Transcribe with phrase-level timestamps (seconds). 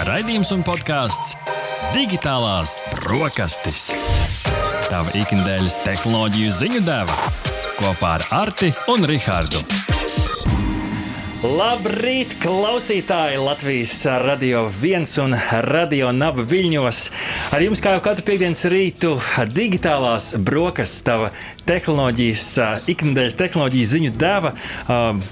[0.00, 1.34] Raidījums un podkāsts
[1.92, 3.90] Digitālās brokastis.
[4.88, 7.18] Tava ikdienas tehnoloģiju ziņu deva
[7.76, 9.60] kopā ar Arti un Rihardu.
[11.40, 13.38] Labrīt, klausītāji!
[13.40, 13.94] Latvijas
[14.24, 15.32] radio viens un
[15.64, 16.98] radio naba viļņos.
[17.56, 19.14] Ar jums, kā jau katru piekdienas rītu,
[19.48, 21.30] digitālās brokastis, tava
[21.70, 22.44] tehnoloģijas,
[22.90, 24.52] ikdienas tehnoloģiju ziņu deva.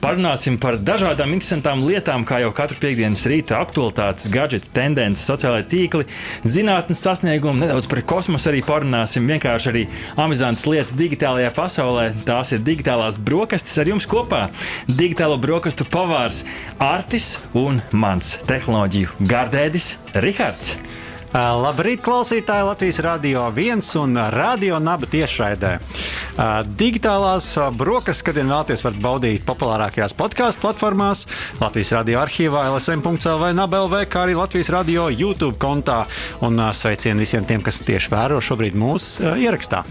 [0.02, 6.06] Parunāsim par dažādām interesantām lietām, kā jau katru piekdienas rītu aktualitātes, gadgeti, tendences, sociālai tīkli,
[6.46, 9.26] zinātnes sasniegumi, nedaudz par kosmosu arī parunāsim.
[9.28, 9.84] Vienkārši arī
[10.20, 12.06] amizantas lietas digitālajā pasaulē.
[12.28, 14.46] Tās ir digitālās brokastis ar jums kopā.
[14.86, 16.44] Digitālo brokastu pavārs
[16.78, 20.76] Artis un mans tehnoloģiju gardēdis Rihards.
[21.34, 22.64] Labrīt, klausītāji!
[22.64, 25.74] Latvijas Rādio 1 un Rādio Naba tiešraidē.
[26.80, 31.26] Digitālās brokastis, kad vien vēlaties, varat baudīt populārākajās podkāstu platformās,
[31.60, 36.06] Latvijas Rādio arhīvā, LSM.CLV, NABLV, kā arī Latvijas Rādio YouTube kontā.
[36.40, 39.84] Un sveicienu visiem tiem, kas tieši vēro šobrīd mūsu ierakstā.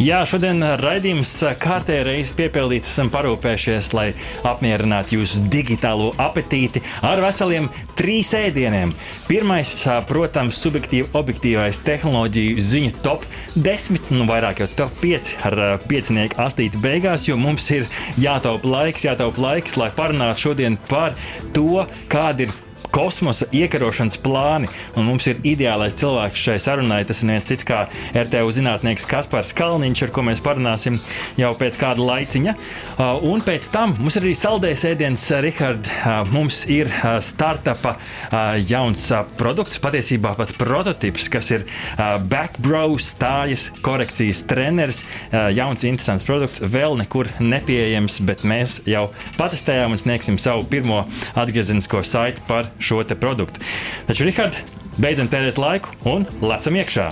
[0.00, 2.88] Jā, šodien raidījums kārtējā reizē piepildīts.
[2.88, 4.06] Esam parūpējušies, lai
[4.48, 8.94] apmierinātu jūsu digitālo apetīti ar veseliem trīs ēdieniem.
[9.28, 9.74] Pirmais,
[10.08, 16.80] protams, subjektīvi objektīvais tehnoloģiju ziņu top 10, nu vairāk jau top 5 ar piecinieku astīti
[16.80, 17.84] beigās, jo mums ir
[18.20, 21.18] jātaupa laiks, jātaupa laiks, lai parunātu šodien par
[21.52, 22.56] to, kāda ir
[22.94, 24.70] kosmosa iekarošanas plāni.
[24.98, 27.02] Un mums ir ideālais cilvēks šai sarunai.
[27.08, 30.98] Tas ir viens cits kā RTU zinātnieks Kaspars Kalniņš, ar ko mēs parunāsim
[31.40, 32.54] jau pēc kāda laiciņa.
[32.54, 35.88] Uh, un pēc tam mums ir arī saldējs ēdiens, Rihard.
[35.88, 37.96] Uh, mums ir uh, startupa
[38.68, 39.02] jauns
[39.38, 41.64] produkts, patiesībā pat prototyps, kas ir
[42.30, 45.02] Backbrow stājas korekcijas treneris.
[45.54, 51.02] Jauns, interesants produkts, vēl nekur nepieejams, bet mēs jau patestējām un sniegsim savu pirmo
[51.38, 53.62] atgriezenisko saiti par šo produktu.
[54.08, 54.56] Taču, Rihard,
[54.98, 57.10] beidzam tērēt laiku un lecam iekšā.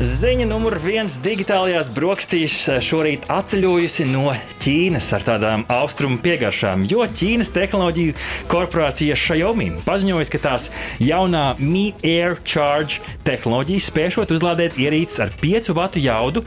[0.00, 7.48] Ziņa numur viens digitālajās brokastīs šorīt atceļojusi no Ķīnas ar tādām austrumu piegaršām, jo Ķīnas
[7.56, 8.12] tehnoloģiju
[8.50, 10.68] korporācija Xiaomi paziņoja, ka tās
[11.00, 16.42] jaunā Mi Air Charge tehnoloģija spēšot uzlādēt ierīces ar 5 vatu jaudu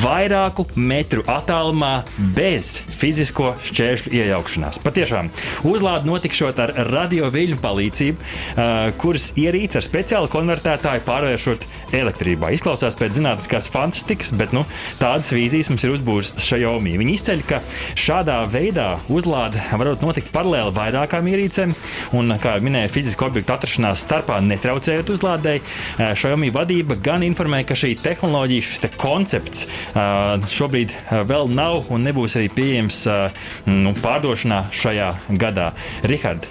[0.00, 1.92] vairāku metru attālumā
[2.36, 4.80] bez fizisko šķēršļu iejaukšanās.
[4.84, 5.28] Patiešām
[5.68, 8.30] uzlāde notikšot ar radioviļņu palīdzību,
[9.00, 11.68] kuras ierīces ar speciālu konvertētāju pārvēršot
[12.00, 12.54] elektrībā.
[12.56, 14.64] Izklausās pēc zinātniskās fantastikas, bet nu,
[15.02, 16.96] tādas vīzijas mums ir uzbūvētas Xiaomi.
[17.00, 17.60] Viņi izceļ, ka
[17.98, 21.74] šādā veidā uzlāde var notikt paralēli vairākām ierīcēm,
[22.18, 25.64] un, kā jau minēju, fiziska objekta atrašanās starpā netraucējot uzlādēji.
[25.98, 29.66] Xiaomi vadība gan informē, ka šī tehnoloģija, šis te koncepts
[30.54, 30.94] šobrīd
[31.30, 33.02] vēl nav un nebūs arī pieejams
[33.70, 35.10] nu, pārdošanā šajā
[35.40, 35.70] gadā.
[36.10, 36.48] Rihard,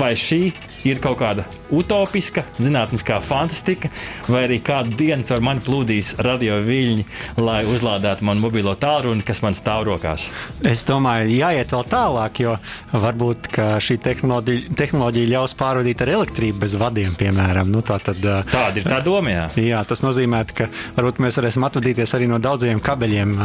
[0.00, 0.42] vai šī
[0.88, 3.90] ir kaut kāda utopiska, zinātniskā fantastika,
[4.30, 7.04] vai arī kādu dienu ar mani plūdīs radio viļņi,
[7.40, 10.28] lai uzlādētu manu mobilo tālruni, kas man stāv rokās.
[10.66, 12.56] Es domāju, jāiet vēl tālāk, jo
[12.92, 13.50] varbūt
[13.84, 17.70] šī tehnoloģija, tehnoloģija ļaus pārvadīt ar elektrību bez vadiem, piemēram.
[17.70, 19.30] Nu, tā tad, Tāda ir tā doma.
[19.30, 19.46] Jā.
[19.62, 20.66] jā, tas nozīmē, ka
[20.96, 23.36] varbūt mēs varēsim atvadīties arī no daudziem kabeļiem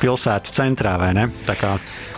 [0.00, 1.28] pilsētas centrā, vai ne?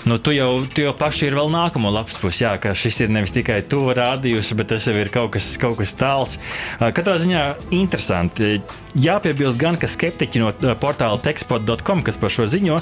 [0.04, 3.12] Nu, tu, jau, tu jau paši ir vēl nākamo lapas pusi, jā, ka šis ir
[3.14, 6.38] nevis tikai tuvu rādījusi, bet tas jau ir kaut kas, kaut kas tāls.
[6.80, 7.42] Katrā ziņā
[7.78, 8.56] interesanti.
[8.98, 10.50] Jāpiebilst gan, ka skeptiķi no
[10.82, 12.80] portāla tekstpot.com, kas par šo ziņo,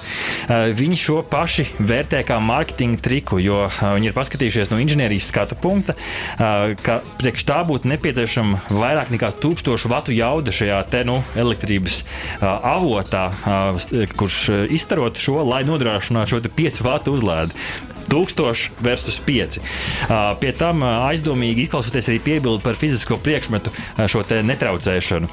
[0.79, 5.95] viņi šo paši vērtē kā mārketinga triku, jo viņi ir paskatījušies no inženierijas skatu punkta,
[6.83, 12.01] ka priekš tā būtu nepieciešama vairāk nekā 1000 vatu jauda šajā te, nu, elektrības
[12.41, 13.29] avotā,
[14.17, 14.41] kurš
[14.73, 17.57] izstarot šo, lai nodrošinātu šo 5 vatu uzlādi.
[18.11, 19.61] 1000 versus 5.
[19.61, 23.73] Uh, pie tam aizdomīgi izklausoties arī piebildi par fizisko priekšmetu
[24.11, 25.29] šo netraucēšanu.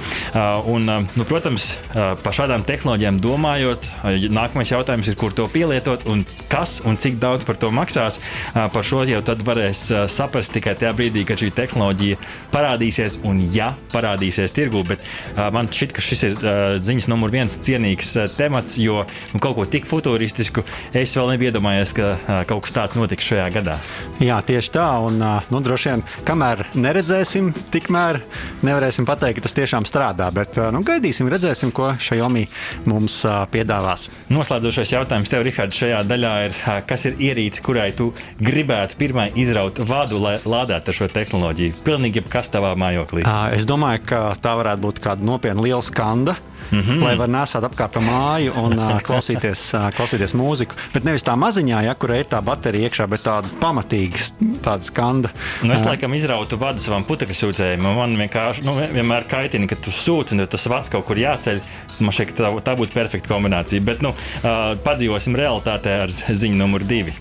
[0.72, 3.88] Un, nu, protams, par šādām tehnoloģijām domājot,
[4.34, 8.20] nākamais jautājums ir, kur to pielietot un kas un cik daudz par to maksās.
[8.54, 12.20] Par šo jau tad varēs saprast tikai tajā brīdī, kad šī tehnoloģija
[12.54, 14.84] parādīsies un ja parādīsies tirgū.
[14.88, 15.06] Bet
[15.54, 16.38] man šķiet, ka šis ir
[16.84, 19.04] ziņas numur viens cienīgs temats, jo
[19.34, 20.66] nu, kaut ko tik futuristisku
[20.98, 23.78] es vēl nebiju iedomājies, ka kaut kas kas tāds notiks šajā gadā.
[24.20, 24.86] Jā, tieši tā.
[25.08, 28.20] Un, nu, droši vien, kamēr neredzēsim, tikmēr
[28.68, 30.28] nevarēsim pateikt, ka tas tiešām strādā.
[30.36, 32.48] Bet nu, gaidīsim, redzēsim, ko Xiaomi
[32.90, 33.22] mums
[33.54, 34.10] piedāvās.
[34.34, 36.60] Noslēdzošais jautājums tev, Rihard, šajā daļā ir,
[36.90, 38.10] kas ir ierīce, kurai tu
[38.44, 41.80] gribētu pirmai izraut vadu, lai lādētu šo tehnoloģiju?
[41.88, 43.24] Pilnīgi jebkas tavā mājoklī.
[43.56, 46.36] Es domāju, ka tā varētu būt kāda nopietna liela skanda
[46.72, 47.04] mm -hmm.
[47.04, 50.76] lai var nesāt apkārt pa māju un uh, klausīties, uh, klausīties mūziku.
[50.94, 54.18] Bet nevis tā maziņā, ja kur ir tā baterija iekšā, bet tāda pamatīga,
[54.64, 55.30] tāda skanda.
[55.62, 57.96] Nu, es laikam izrautu vadu savam putekļu sūcējumam.
[57.96, 61.62] Man vienkārši nu, vienmēr kaitina, ka tu sūti un tas vats kaut kur jāceļ.
[62.00, 63.82] Man šķiet, ka tā, tā būtu perfekta kombinācija.
[63.82, 67.16] Bet nu, uh, padzīvosim realitātē ar ziņu numur divi.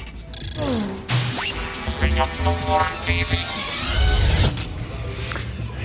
[1.87, 3.76] Ziņa numur divi.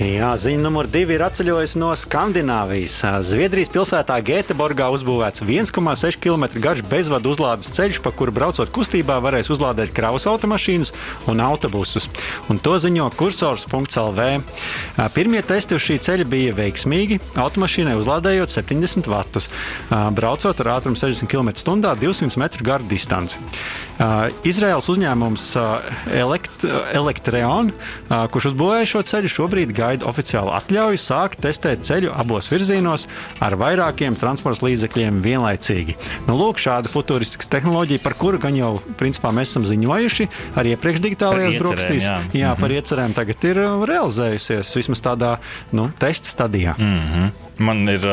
[0.02, 2.96] Jā, ziņa numur divi ir atceļojusi no Skandināvijas.
[3.22, 9.52] Zviedrijas pilsētā Gēteborgā uzbūvēts 1,6 km garš bezvadu uzlādes ceļš, pa kuru braucot kustībā varēs
[9.54, 10.90] uzlādēt kravas automašīnas
[11.30, 12.08] un autobusus.
[12.50, 14.26] Un to ziņo kursors.lv.
[15.14, 17.20] Pirmie testi uz šī ceļa bija veiksmīgi.
[17.38, 19.46] Automašīnai uzlādējot 70 vatus,
[20.18, 23.38] braucot ar ātrumu 60 km/h 200 metru garu distanci.
[24.48, 25.46] Izraels uzņēmums
[26.10, 27.70] Elekt Elektreon,
[28.34, 33.06] kurš uzbūvēja šo ceļu, šobrīd gaida gaida oficiālu atļauju sākt testēt ceļu abos virzienos
[33.44, 35.96] ar vairākiem transporta līdzekļiem vienlaicīgi.
[36.28, 40.28] Nu, lūk, šāda futuristika tehnoloģija, par kuru gan jau principā, mēs esam ziņojuši
[40.60, 42.08] arī iepriekš digitālajās brokastīs.
[42.08, 45.36] Jā, jā par iecerēm tagad ir uh, realizējusies vismaz tādā
[45.76, 46.76] nu, testa stadijā.
[46.78, 47.51] Mm -hmm.
[47.62, 48.04] Man ir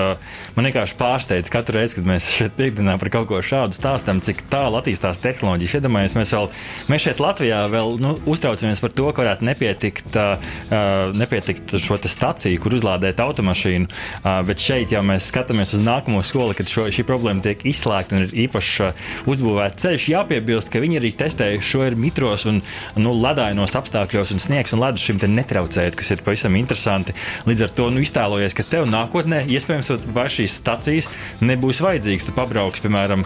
[0.55, 4.43] man vienkārši pārsteidz katru reizi, kad mēs šeit piekdienā par kaut ko šādu stāstām, cik
[4.51, 5.77] tālu attīstās tehnoloģijas.
[5.79, 6.49] Iedomājieties, mēs, vēl,
[6.91, 12.59] mēs šeit Latvijā vēl nu, uztraucamies par to, ka varētu nepietikt, uh nepietikt šo staciju,
[12.61, 13.87] kur uzlādēt automašīnu.
[13.89, 18.17] Uh, bet šeit jau mēs skatāmies uz nākamo skolu, kad šo, šī problēma tiek izslēgta
[18.17, 20.07] un ir īpaši uh, uzbūvēts ceļš.
[20.13, 22.61] Jāpiebilst, ka viņi arī testējuši šo ir mitros un
[22.99, 27.15] nu, ledainos apstākļos, un sniegs un ledus šim netraucējot, kas ir pavisam interesanti.
[27.49, 31.09] Līdz ar to nu, iztēlojies, ka tev nākotnē iespējams vairs šīs stacijas
[31.43, 32.27] nebūs vajadzīgas.
[32.27, 33.25] Tu pabrauks, piemēram,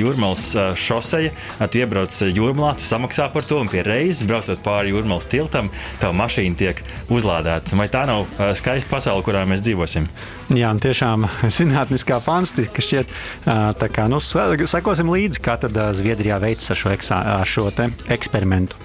[0.00, 0.48] Jūrmālas
[0.80, 1.32] šoseja,
[1.70, 6.16] tu iebrauc jūrmālā, tu samaksā par to un pie reizes braucot pāri jūrmālas tiltam, tava
[6.22, 7.76] mašīna tiek uzlādēta.
[7.78, 8.26] Vai tā nav
[8.58, 10.08] skaista pasaule, kurā mēs dzīvosim?
[10.56, 11.28] Jā, tiešām
[11.58, 13.16] zinātniskā fantastika šķiet.
[13.46, 17.70] Tā kā nu, sekosim līdzi, kā tad Zviedrijā veicas ar šo, eksā, ar šo
[18.12, 18.78] eksperimentu.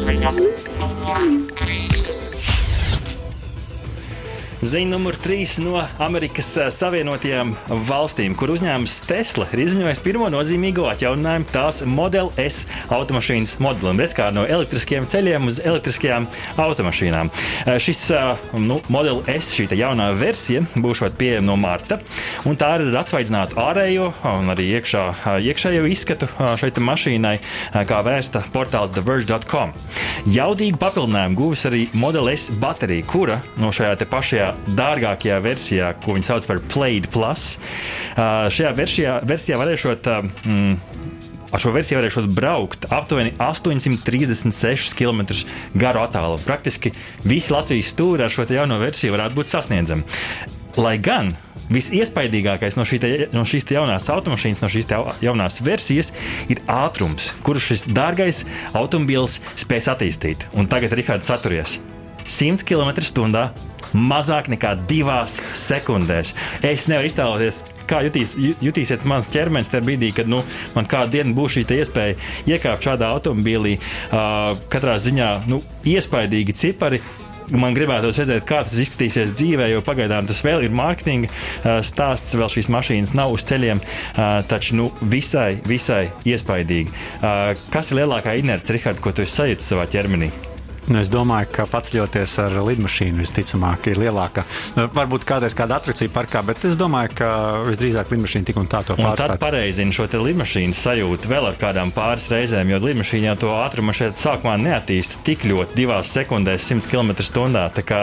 [0.00, 0.30] Ziņa
[0.80, 1.24] numur
[1.58, 2.19] 3.
[4.60, 7.54] Ziņa numur 3 no Amerikas eh, Savienotajām
[7.88, 14.02] valstīm, kur uzņēmums Tesla ir izziņojis pirmo nozīmīgo atjauninājumu tās Model S automašīnas modelim.
[14.04, 16.26] Redz kā no elektriskiem ceļiem uz elektriskajām
[16.60, 17.30] automašīnām.
[17.32, 21.96] Eh, šis eh, nu, Model S, šī jaunā versija, būs pieejama no marta.
[22.44, 25.06] Tā ir ar atsvaidzinātu ārējo un arī iekšā,
[25.40, 26.28] iekšējo izskatu
[26.60, 27.32] šai mašīnai,
[27.88, 29.72] kā vērsta portāls TheVerge.com.
[30.28, 36.28] Jaudīgu papildinājumu guvis arī Model S baterija, kura no šajā pašajā dārgākajā versijā, ko viņi
[36.28, 37.54] sauc par Plaid Plus.
[38.14, 40.10] Uh, šajā versijā, versijā varēšot.
[40.44, 40.78] Mm,
[41.50, 45.24] Ar šo versiju varēšu braukt aptuveni 836 km
[45.74, 46.38] garu attālumu.
[46.46, 46.92] Praktiski
[47.26, 50.06] visi Latvijas stūri ar šo jauno versiju varētu būt sasniedzami.
[50.78, 51.34] Lai gan
[51.74, 54.90] visiespaidīgākais no, šī te, no šīs jaunās automašīnas, no šīs
[55.26, 56.12] jaunās versijas,
[56.50, 60.46] ir ātrums, kuru šis dārgais automobīls spēs attīstīt.
[60.54, 61.80] Un tagad, Rihards, saturies
[62.30, 63.50] 100 km/h
[63.96, 66.34] mazāk nekā divās sekundēs.
[66.66, 70.44] Es nevaru iztēloties, kā jutīs, jutīsies mans ķermenis tajā brīdī, kad nu,
[70.76, 72.18] man kādu dienu būs šī iespēja
[72.54, 73.78] iekāpt šādā automobīlī.
[73.80, 77.02] Uh, katrā ziņā nu, iespaidīgi cipari
[77.50, 81.30] man gribētos redzēt, kā tas izskatīsies dzīvē, jo pagaidām tas vēl ir mārketinga
[81.86, 82.36] stāsts.
[82.38, 83.82] Vēl šīs mašīnas nav uz ceļiem,
[84.50, 86.94] taču nu, visai, visai iespaidīgi.
[87.74, 90.30] Kas ir lielākā inerce, Rihards, ko tu esi sajūtis savā ķermenī?
[90.88, 94.44] Nu, es domāju, ka paceļoties ar lidmašīnu visticamāk ir lielāka.
[94.74, 97.28] Nu, varbūt kādreiz kāda atrakcija parkā, bet es domāju, ka
[97.68, 99.34] visdrīzāk lidmašīna tik un tā to pārspēj.
[99.34, 103.94] Tad pareizina šo lidmašīnas sajūtu vēl ar kādām pāris reizēm, jo lidmašīna jau to ātrumu
[103.96, 107.66] šeit sākumā neattīsta tik ļoti, divās sekundēs, 100 km/h.
[107.76, 108.00] Tā kā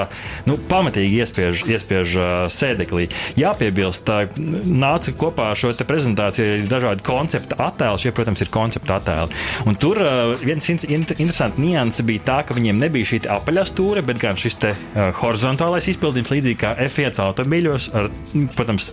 [0.47, 3.09] nu, pamatīgi iespiež, iespiež uh, sēdeklī.
[3.39, 8.05] Jāpiebilst, tā nāca kopā ar šo prezentāciju arī dažādi koncepta attēli.
[8.05, 9.43] Šie, protams, ir koncepta attēli.
[9.67, 14.03] Un tur uh, viens interesants nianses bija tā, ka viņiem viņiem nebija šī apaļā stūra,
[14.03, 18.09] bet gan šis te, uh, horizontālais izpildījums, līdzīgi kā F1 automobīļos, ar,
[18.57, 18.91] protams,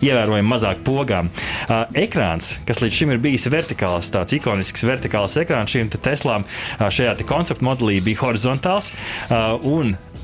[0.00, 1.28] ievērojami mazāk pogām.
[1.66, 6.88] Uh, ekrāns, kas līdz šim ir bijis vertikāls, tāds ikonisks vertikāls ekrāns šīm Teslām, uh,
[6.88, 8.94] šajā te konceptu modelī bija horizontāls.
[9.28, 9.60] Uh,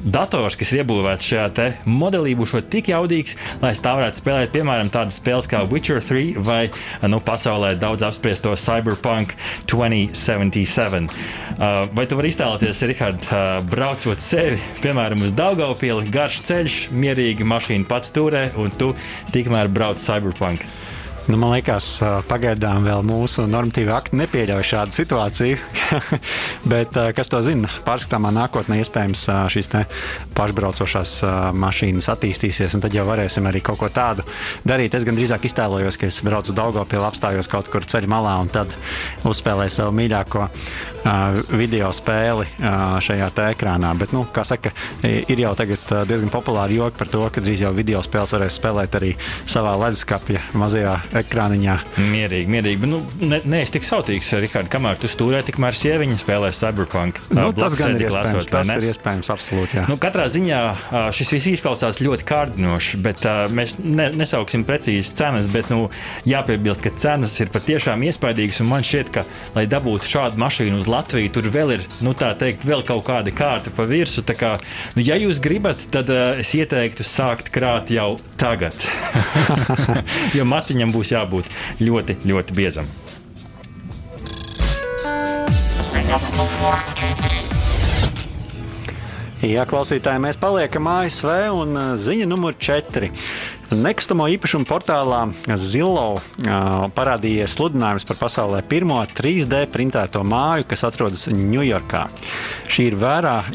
[0.04, 5.18] dators, kas ir iebūvēts šajā modelī, būs tik jaudīgs, lai tā varētu spēlēt, piemēram, tādas
[5.20, 6.60] spēles kā Witcher 3 vai
[7.10, 9.34] nu, pasaulē daudz apspriesto Cyberpunk
[9.70, 11.08] 2077.
[11.58, 17.46] Uh, vai tu vari iztēloties, Rihard, uh, braucot sevi, piemēram, uz Daugaupili, garš ceļš, mierīgi
[17.48, 18.94] mašīna pats turē, un tu
[19.34, 20.66] tikmēr brauc Cyberpunk?
[21.28, 25.58] Nu, man liekas, pagaidām vēl mūsu normatīva akti nepieļauj šādu situāciju.
[26.72, 29.68] Bet, kas to zina, pārskatāmā nākotnē iespējams šīs
[30.38, 31.12] pašbraucošās
[31.52, 34.24] mašīnas attīstīsies, un tad jau varēsim arī kaut ko tādu
[34.64, 34.96] darīt.
[34.96, 38.48] Es gan drīzāk iztēlojos, ka es braucu uz Daugopilu, apstājos kaut kur ceļa malā un
[38.48, 38.72] tad
[39.28, 40.48] uzspēlēju savu mīļāko
[41.52, 42.48] video spēli
[43.04, 43.92] šajā ekrānā.
[44.00, 44.72] Bet, nu, kā saka,
[45.04, 48.96] ir jau tagad diezgan populāri joki par to, ka drīz jau video spēles varēs spēlēt
[48.98, 49.12] arī
[49.48, 51.74] savā leduskapja mazajā ekrāniņā.
[52.12, 52.80] Mierīgi, mierīgi.
[52.82, 57.20] Bet, nu, ne, ne es tik sautīgs, Rikārd, kamēr tu stūrē, tikmēr sieviņa spēlē Cyberpunk.
[57.34, 58.34] Nu, tas gan ir iespējams.
[58.38, 59.78] Lasot, tas ir iespējams, absolūti.
[59.80, 59.84] Jā.
[59.90, 60.60] Nu, katrā ziņā
[61.16, 65.88] šis viss izklausās ļoti kārdinoši, bet uh, mēs ne, nesauksim precīzi cenas, bet nu,
[66.28, 68.62] jāpiebilst, ka cenas ir patiešām iespaidīgas.
[68.68, 69.24] Man šķiet, ka,
[69.56, 73.34] lai dabūtu šādu mašīnu uz Latviju, tur vēl ir, nu, tā teikt, vēl kaut kāda
[73.34, 74.26] kārta pa virsmu.
[74.38, 74.56] Kā,
[74.94, 78.76] nu, ja jūs gribat, tad uh, es ieteiktu sākt krāt jau tagad.
[80.38, 81.50] jo maciņam būs jābūt
[81.82, 82.88] ļoti, ļoti biezam.
[89.38, 93.12] Jā, klausītāji, mēs paliekam ASV un ziņa numur 4.
[93.68, 95.26] Nekustamo īpašumu portālā
[95.60, 96.22] Zillow
[96.96, 102.06] parādījies sludinājums par pasaulē pirmo 3D printēto māju, kas atrodas Ņujorkā.
[102.80, 102.96] Ir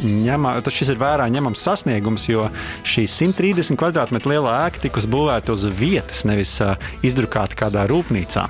[0.05, 2.45] ņema, šis ir vērā ņemams sasniegums, jo
[2.85, 6.59] šī 130 km liela ēka tika uzbūvēta uz vietas, nevis
[7.01, 8.45] izdrukāta kādā rūpnīcā.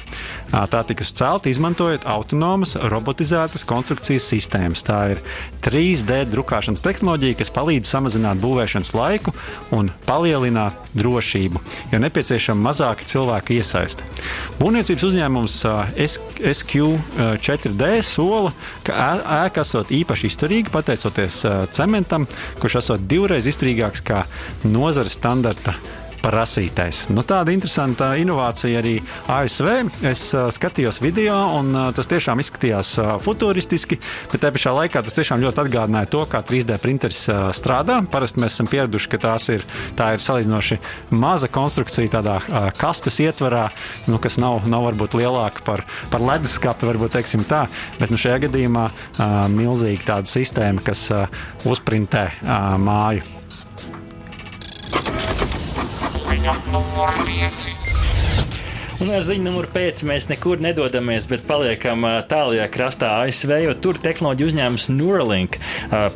[0.54, 4.84] Tā tika celta izmantojot autonomas, robotizētas konstrukcijas sistēmas.
[4.86, 5.22] Tā ir
[5.66, 9.34] 3D drukāšanas tehnoloģija, kas palīdz samazināt būvēšanas laiku
[9.74, 14.06] un palielināt drošību, jo nepieciešama mazāka cilvēka iesaiste.
[14.60, 15.58] Būvniecības uzņēmums
[16.06, 18.54] SQ4D sola,
[18.86, 21.42] ka ēka esot īpaši izturīga pateicoties
[21.74, 22.30] cementam,
[22.62, 24.22] kurš esot divreiz izturīgāks kā
[24.70, 25.74] nozares standarta
[26.24, 27.04] prasītais.
[27.12, 28.96] Nu, tāda interesanta inovācija arī
[29.32, 29.70] ASV.
[30.08, 30.26] Es
[30.56, 34.00] skatījos video, un tas tiešām izskatījās futūristiski,
[34.32, 37.26] bet tajā pašā laikā tas tiešām ļoti atgādināja to, kā 3D printeris
[37.58, 38.00] strādā.
[38.14, 39.68] Parasti mēs esam pieraduši, ka tās ir,
[40.00, 40.80] tā ir salīdzinoši
[41.20, 42.40] maza konstrukcija tādā
[42.80, 43.68] kastes ietvarā,
[44.08, 47.66] nu, kas nav, nav varbūt lielāka par, par leduskapi, varbūt teiksim tā,
[48.00, 48.90] bet nu, šajā gadījumā
[49.54, 51.10] milzīga tāda sistēma, kas
[51.68, 52.30] uzprintē
[52.80, 53.43] māju.
[56.44, 57.83] Ziņa numur 5.
[59.02, 63.98] Un ar ziņu numuru 5 mēs nekur nedodamies, bet paliekam tālākajā krastā ASV, jo tur
[63.98, 65.58] tehnoloģija uzņēmums Neuralink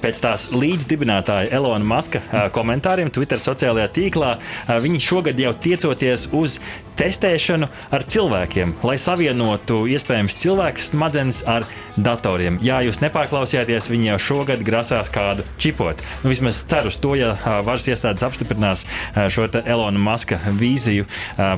[0.04, 2.22] pēc tās līdzdibinātāja Elona Maska
[2.54, 4.36] komentāriem Twitter sociālajā tīklā.
[4.84, 6.60] Viņi šogad jau tiecoties uz
[6.98, 11.66] testēšanu ar cilvēkiem, lai savienotu iespējams cilvēku smadzenes ar
[11.98, 12.58] datoriem.
[12.66, 16.02] Jā, jūs nepārklausījāties, viņi jau šogad grasās kādu čipot.
[16.24, 18.86] Nu, vismaz ceru uz to, ja varas iestādes apstiprinās
[19.34, 21.06] šo Elona Maska vīziju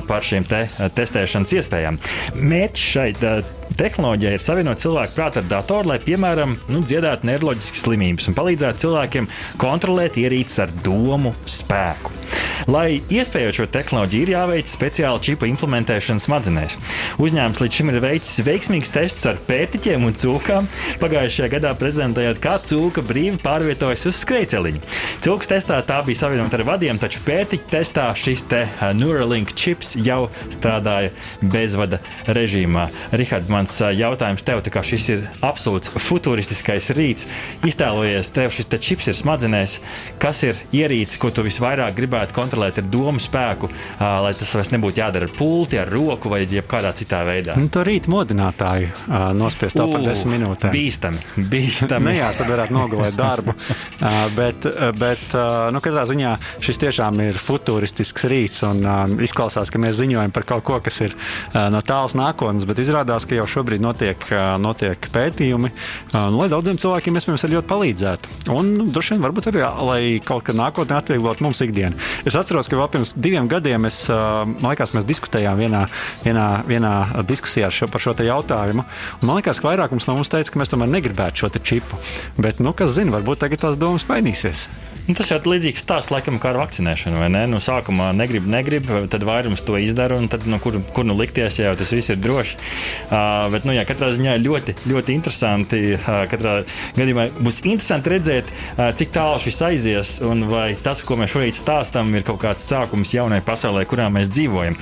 [0.08, 0.66] par šiem te
[1.10, 1.98] testēšanas iespējām.
[2.38, 3.08] Mērķis šai
[3.80, 8.84] tehnoloģija ir savienot cilvēku prātu ar datoru, lai, piemēram, nu, dziedātu neiroloģiskas slimības un palīdzētu
[8.84, 9.28] cilvēkiem
[9.60, 12.20] kontrolēt ierīces ar domu spēku.
[12.70, 16.76] Lai iespējot šo tehnoloģiju, ir jāveic speciāla čipa implementēšana smadzenēs.
[17.22, 20.68] Uzņēmums līdz šim ir veicis veiksmīgus testus ar pētiķiem un cūkām.
[21.00, 24.82] Pagājušajā gadā prezentējot, kā cūka brīvi pārvietojas uz skrejceliņa.
[25.24, 29.96] Cūkas testā tā bija savienota ar vadiem, taču pētiķa testā šis te uh, Neuralink čips
[29.98, 32.86] jau strādāja bezvada režīmā.
[33.16, 37.30] Rihard, mans uh, jautājums tev, kā šis ir absolūts futūristiskais rīts,
[37.66, 39.78] iztēlojies, tev šis te čips ir smadzenēs,
[40.22, 42.80] kas ir ierīce, ko tu visvairāk gribētu kontrolēt?
[42.80, 47.22] ar domu spēku, lai tas vairs nebūtu jādara ar pulti, ar roku vai jebkādā citā
[47.28, 47.56] veidā.
[47.60, 48.90] Nu, to rīt modinātāju
[49.36, 50.74] nospiest to par desmit minūtēm.
[50.74, 51.22] Bīstami.
[51.50, 52.06] bīstami.
[52.08, 53.54] nu, jā, tad varētu nogulēt darbu.
[54.36, 54.68] bet
[55.00, 55.36] bet
[55.74, 58.82] nu, katrā ziņā šis tiešām ir futūristisks rīts un
[59.24, 61.16] izklausās, ka mēs ziņojam par kaut ko, kas ir
[61.54, 64.26] no tālas nākotnes, bet izrādās, ka jau šobrīd notiek,
[64.62, 65.72] notiek pētījumi,
[66.14, 68.36] nu, lai daudziem cilvēkiem iespējams ļoti palīdzētu.
[68.54, 71.98] Un nu, droši vien varbūt arī, lai kaut kad nākotnē atvieglot mums ikdienu.
[72.28, 75.84] Es atceros, ka vēl pirms diviem gadiem es, man liekas, mēs diskutējām vienā,
[76.24, 76.94] vienā, vienā
[77.28, 78.86] diskusijā šo, par šo jautājumu.
[79.20, 82.00] Un man liekas, ka vairākums no mums teica, ka mēs tomēr negribētu šo čipu.
[82.40, 84.68] Bet, nu, kas zina, varbūt tagad tās domas mainīsies.
[85.06, 87.22] Nu, tas jau ir līdzīgs stāsts, laikam, kā ar vakcinēšanu.
[87.50, 91.60] Nu, sākumā negrib, negrib, tad vairums to izdara, un tad, nu, kur, kur nu likties,
[91.60, 92.58] ja jau tas viss ir droši.
[93.08, 95.80] Uh, bet, nu, jā, katrā ziņā ļoti, ļoti interesanti.
[95.96, 96.56] Uh, katrā
[96.98, 101.58] gadījumā būs interesanti redzēt, uh, cik tālu šis aizies, un vai tas, ko mēs šorīt
[101.58, 104.78] stāstām, ir kaut kāds sākums jaunai pasaulē, kurā mēs dzīvojam.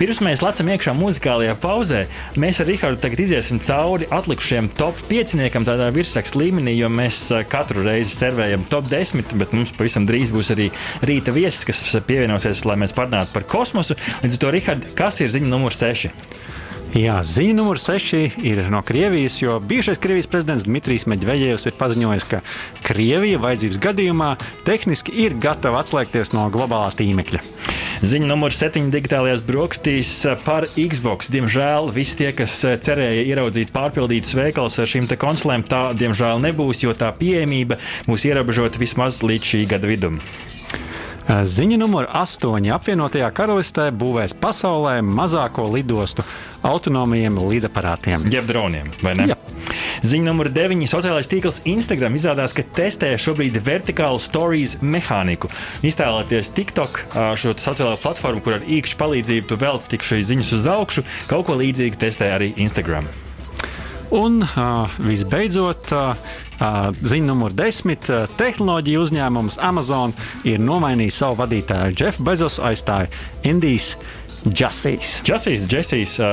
[0.00, 2.04] Pirms mēs lecam iekšā muzikālajā pauzē,
[2.40, 7.18] mēs ar Rihardu tagad iziesim cauri atlikušiem top 5 tādā virsrakstu līmenī, jo mēs
[7.50, 10.68] katru reizi servējam top 10, bet mums mums pavisam drīz būs arī
[11.06, 13.96] rīta viesis, kas pievienosies, lai mēs parunātu par kosmosu.
[14.24, 16.12] Līdz ar to, Rihard, kas ir ziņa numur 6?
[16.92, 22.26] Jā, ziņa numur 6 ir no Krievijas, jo bijušais Krievijas prezidents Dmitrijs Medvedevs ir paziņojis,
[22.28, 22.42] ka
[22.84, 24.34] Krievija vajadzības gadījumā
[24.68, 27.40] tehniski ir gatava atslēgties no globālā tīmekļa.
[28.02, 30.08] Ziņa numur 7 digitālajās brokastīs
[30.42, 31.30] par Xbox.
[31.30, 36.98] Diemžēl visi tie, kas cerēja ieraudzīt pārpildītus veikalus ar šīm konsolēm, tā diemžēl nebūs, jo
[36.98, 37.78] tā pieejamība
[38.10, 40.18] būs ierobežota vismaz līdz šī gada vidum.
[41.28, 42.66] Ziņa numur 8.
[42.74, 46.24] apvienotajā karalistē būvēs pasaulē mazāko lidostu
[46.66, 48.26] autonomajiem lidaparātiem.
[48.32, 49.28] Jeb droniem, vai ne?
[49.30, 49.38] Jā.
[50.02, 50.82] Ziņa numur 9.
[50.90, 55.50] Sociālais tīkls Instagram izrādās, ka testē šobrīd vertikālu stories mehāniku.
[55.86, 57.04] Iztēloties TikTok,
[57.38, 61.46] šo sociālo platformu, kur ar īkšķu palīdzību tu velc tik šīs ziņas uz augšu, kaut
[61.46, 63.06] ko līdzīgu testē arī Instagram.
[64.12, 66.32] Un uh, visbeidzot, uh,
[67.02, 70.14] ziņa numur desmit- tehnoloģija uzņēmums Amazon
[70.44, 71.96] ir nomainījis savu vadītāju.
[71.98, 73.08] Jeff Bezos aizstāja
[73.42, 73.96] Indijas.
[74.42, 75.20] Jasijas.
[75.22, 76.26] Jasijas, Jasijas, uh,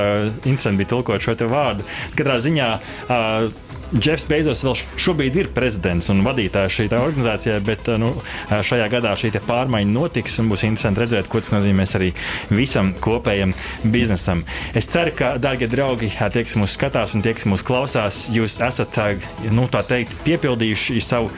[0.44, 1.84] interesanti bija tulkot šo vārdu.
[2.18, 8.12] Katrā ziņā uh, Jeffs Bezos vēl šobrīd ir prezidents un vadītājs šī organizācijā, bet nu,
[8.50, 12.12] šajā gadā šī pārmaiņa notiks un būs interesanti redzēt, ko tas nozīmēs arī
[12.52, 14.44] visam kopējam biznesam.
[14.78, 18.60] Es ceru, ka, darbie draugi, tie, kas mūs skatās un tie, kas mūs klausās, jūs
[18.62, 19.00] esat
[19.50, 21.32] nu, teikt, piepildījuši savu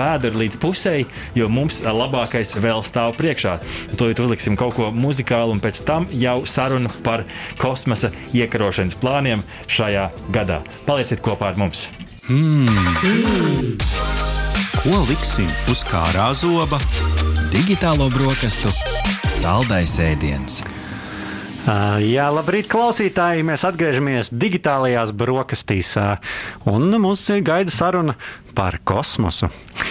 [0.00, 1.04] vēdru līdz pusei,
[1.36, 3.58] jo mums labākais vēl stāv priekšā.
[3.92, 7.26] Tūlīt uzliksim kaut ko muzikālu un pēc tam jau sarunu par
[7.60, 10.62] kosmosa iekarošanas plāniem šajā gadā.
[10.88, 11.89] Palieciet kopā ar mums!
[12.30, 13.74] Mmm!
[14.84, 16.78] Ko liksim uz kārā zoba?
[17.50, 18.70] Digitālo brokastu
[19.26, 20.60] saldais ēdiens.
[21.66, 23.42] Uh, jā, labrīt, klausītāji!
[23.50, 26.22] Mēs atgriežamies digitālajās brokastīs, uh,
[26.70, 28.14] un mums ir gaida saruna
[28.54, 29.50] par kosmosu.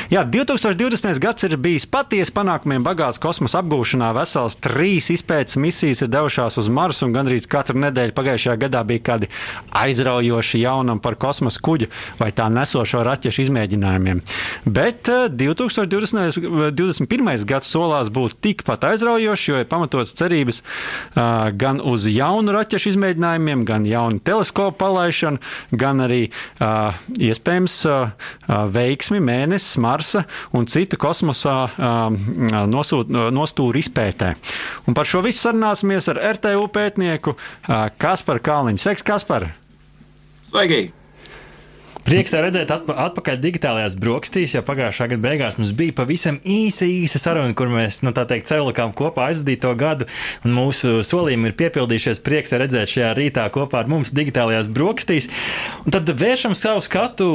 [0.10, 1.20] Jā, 2020.
[1.22, 4.10] gads ir bijis patiesi panākumiem bagāts kosmosa apgūšanā.
[4.18, 9.04] Vesels trīs izpētes misijas ir devušās uz Marsu, un gandrīz katru nedēļu pagājušajā gadā bija
[9.12, 9.30] kādi
[9.78, 14.24] aizraujoši jaunumi par kosmosa kuģu vai tā nesošo raķešu izmēģinājumiem.
[14.66, 16.40] Bet 2020.
[16.40, 17.46] Eh, 21.
[17.50, 23.66] gads solās būt tikpat aizraujošs, jo ir pamatots cerības uh, gan uz jaunu raķešu izmēģinājumiem,
[23.68, 25.42] gan jaunu teleskopu palaišanu,
[25.72, 28.30] gan arī uh, iespējams uh,
[28.74, 31.56] veiksmi mēnesis, Marsa un citu kosmosā
[32.70, 34.36] nosūt, nostūru izpētē.
[34.90, 37.36] Un par šo visu sarunāsimies ar RTU pētnieku
[38.02, 38.84] Kasparu Kalniņu.
[38.86, 39.52] Sveiks, Kaspar!
[40.50, 40.99] Sveiki!
[42.08, 46.88] Prieks tā redzēt atpa atpakaļ digitālajās brokastīs, jo pagājušā gada beigās mums bija pavisam īsa,
[46.88, 50.08] īsa saruna, kur mēs, nu, tā teikt, ceļojām kopā aizvadīto gadu,
[50.48, 52.22] un mūsu solījumi ir piepildījušies.
[52.26, 55.28] Prieks tā redzēt šajā rītā kopā ar mums digitālajās brokastīs.
[55.84, 57.28] Un tad vēršam savu skatu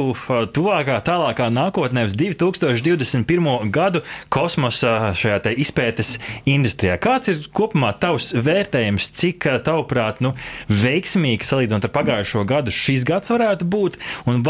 [0.55, 3.69] tuvākā, tālākā nākotnē uz 2021.
[3.75, 4.01] gadu
[4.33, 6.15] kosmosa šajā izpētes
[6.49, 6.97] industrijā.
[7.01, 10.33] Kāds ir kopumā tavs vērtējums, cik tavuprāt, nu,
[10.71, 14.01] veiksmīgi salīdzinot ar pagājušo gadu šis gads varētu būt?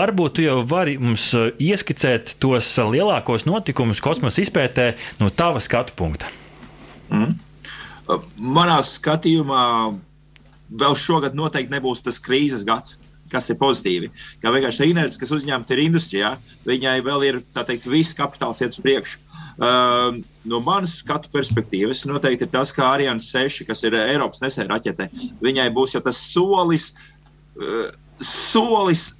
[0.06, 5.64] Varbūt tu jau vari mums uh, ieskicēt tos uh, lielākos notikumus kosmosa izpētē no tava
[5.64, 6.30] skatu punkta.
[7.10, 7.34] Mm.
[8.06, 9.64] Uh, manā skatījumā
[10.78, 13.00] vēl šogad noteikti nebūs tas krīzes gads
[13.32, 14.12] kas ir pozitīvi.
[14.44, 16.36] Kā vienkārši tā inerce, kas uzņemta ir industrijā,
[16.70, 19.18] viņai vēl ir teikt, viss kapitāls iet uz priekšu.
[19.56, 24.70] Uh, no manas skatu perspektīvas, noteikti ir tas, ka Ariane 6, kas ir Eiropas nesēja
[24.70, 25.10] raķete,
[25.42, 26.92] viņai būs jau tas solis,
[27.58, 27.88] uh,
[28.22, 29.16] solis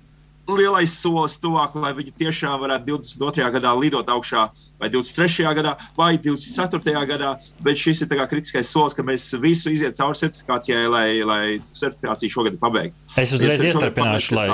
[0.50, 3.50] lielais solis tuvāk, lai viņi tiešām varētu 22.
[3.56, 4.46] gadā lidot augšā,
[4.82, 5.48] vai 23.
[5.58, 7.06] gadā, vai 24.
[7.10, 7.34] gadā.
[7.66, 12.60] Bet šis ir kritiskais solis, ka mēs visu iziet cauri certifikācijai, lai, lai certifikāciju šogad
[12.62, 12.98] pabeigtu.
[13.18, 14.48] Es uzreiz iestrādāšu, lai,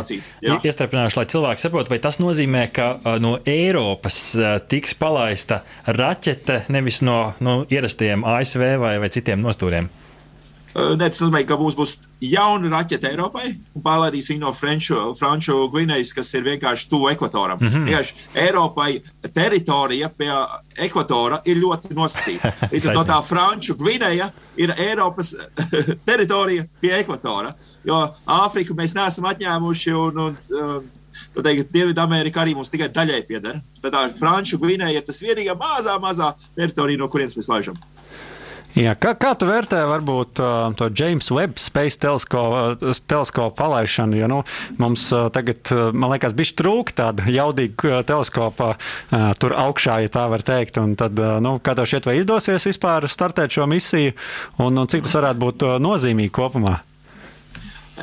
[0.61, 6.65] iestrādāšu, lai cilvēki saprotu, vai tas nozīmē, ka uh, no Eiropas uh, tiks palaista raķete
[6.73, 9.91] nevis no, no ierastiem ASV vai, vai citiem nostūriem.
[10.71, 15.57] Nē, tas nozīmē, ka mums būs jauna raķete Eiropai un pārlaidīs viņu no Franču, Franču
[15.73, 17.59] Gvinējas, kas ir vienkārši tuvu ekvatoram.
[17.59, 17.89] Mm -hmm.
[17.89, 18.13] Vienkārši
[18.45, 19.01] Eiropai
[19.33, 20.31] teritorija pie
[20.87, 22.53] ekvatora ir ļoti nosacīta.
[22.73, 25.35] Līdz ar to tā Franču Gvinēja ir Eiropas
[26.09, 27.53] teritorija pie ekvatora,
[27.83, 30.89] jo Āfriku mēs neesam atņēmuši un, un, un
[31.35, 33.59] Tad Dienvidamerika arī mums tikai daļai pieder.
[33.81, 37.77] Tad Franču Gvinēja ir tas vienīgā mazā, mazā teritorija, no kurienes mēs laižam.
[38.71, 44.15] Jā, kā, kā tu vērtē varbūt uh, to James Webb Space teleskopu uh, teleskopu palaišanu?
[44.15, 44.37] Jo nu,
[44.79, 50.01] mums uh, tagad, uh, man liekas, bija trūka tāda jaudīga uh, teleskopa uh, tur augšā,
[50.05, 50.79] ja tā var teikt.
[50.79, 54.15] Un tad, uh, nu, kā tev šķiet, vai izdosies vispār startēt šo misiju
[54.63, 56.79] un, un cik tas varētu būt uh, nozīmīgi kopumā?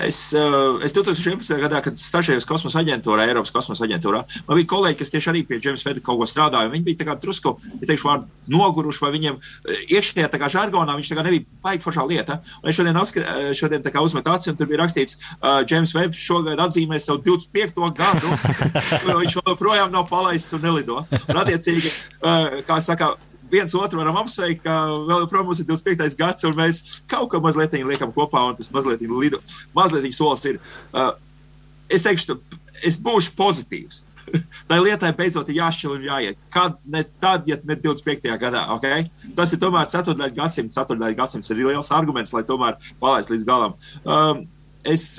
[0.04, 1.58] Es, uh, es 2011.
[1.62, 5.58] gadā, kad stažējos kosmosa aģentūrā, Eiropas kosmosa aģentūrā, man bija kolēģi, kas tieši arī pie
[5.62, 6.70] Džeimsa Veda kaut ko strādāja.
[6.72, 11.84] Viņi bija drusku, es teikšu, vārdu, noguruši, vai viņiem eh, iekšējā žargonā viņš nebija baigi
[11.84, 12.38] foršā lieta.
[12.62, 16.60] Un es šodien, eh, šodien uzmetu acis, un tur bija rakstīts, uh, Džeims Vebs šogad
[16.62, 17.88] atzīmē savu 25.
[17.98, 18.34] gadu,
[19.22, 21.02] viņš joprojām nav palaists un nelido.
[21.28, 21.90] Un, attiecīgi,
[22.22, 23.16] uh, kā saka,
[23.52, 24.76] viens otru varam apsveikt, ka
[25.08, 26.18] vēl joprojām mums ir 25.
[26.20, 29.40] gads, un mēs kaut ko mazliet liekam kopā, un tas mazliet, lido,
[29.76, 30.60] mazliet solis ir.
[30.92, 31.12] Uh,
[31.92, 32.38] es teikšu,
[32.84, 34.04] es būšu pozitīvs.
[34.68, 36.42] Tā lietai beidzot ir jāšķil un jāiet.
[36.52, 38.28] Kad ne tad, ja ne 25.
[38.40, 39.06] gadā, okay?
[39.36, 40.80] tas ir tomēr ceturtdaļa gadsimta.
[40.80, 43.76] Ceturtdaļa gadsimts ir liels arguments, lai tomēr palaistu līdz galam.
[44.04, 44.44] Um,
[44.92, 45.18] es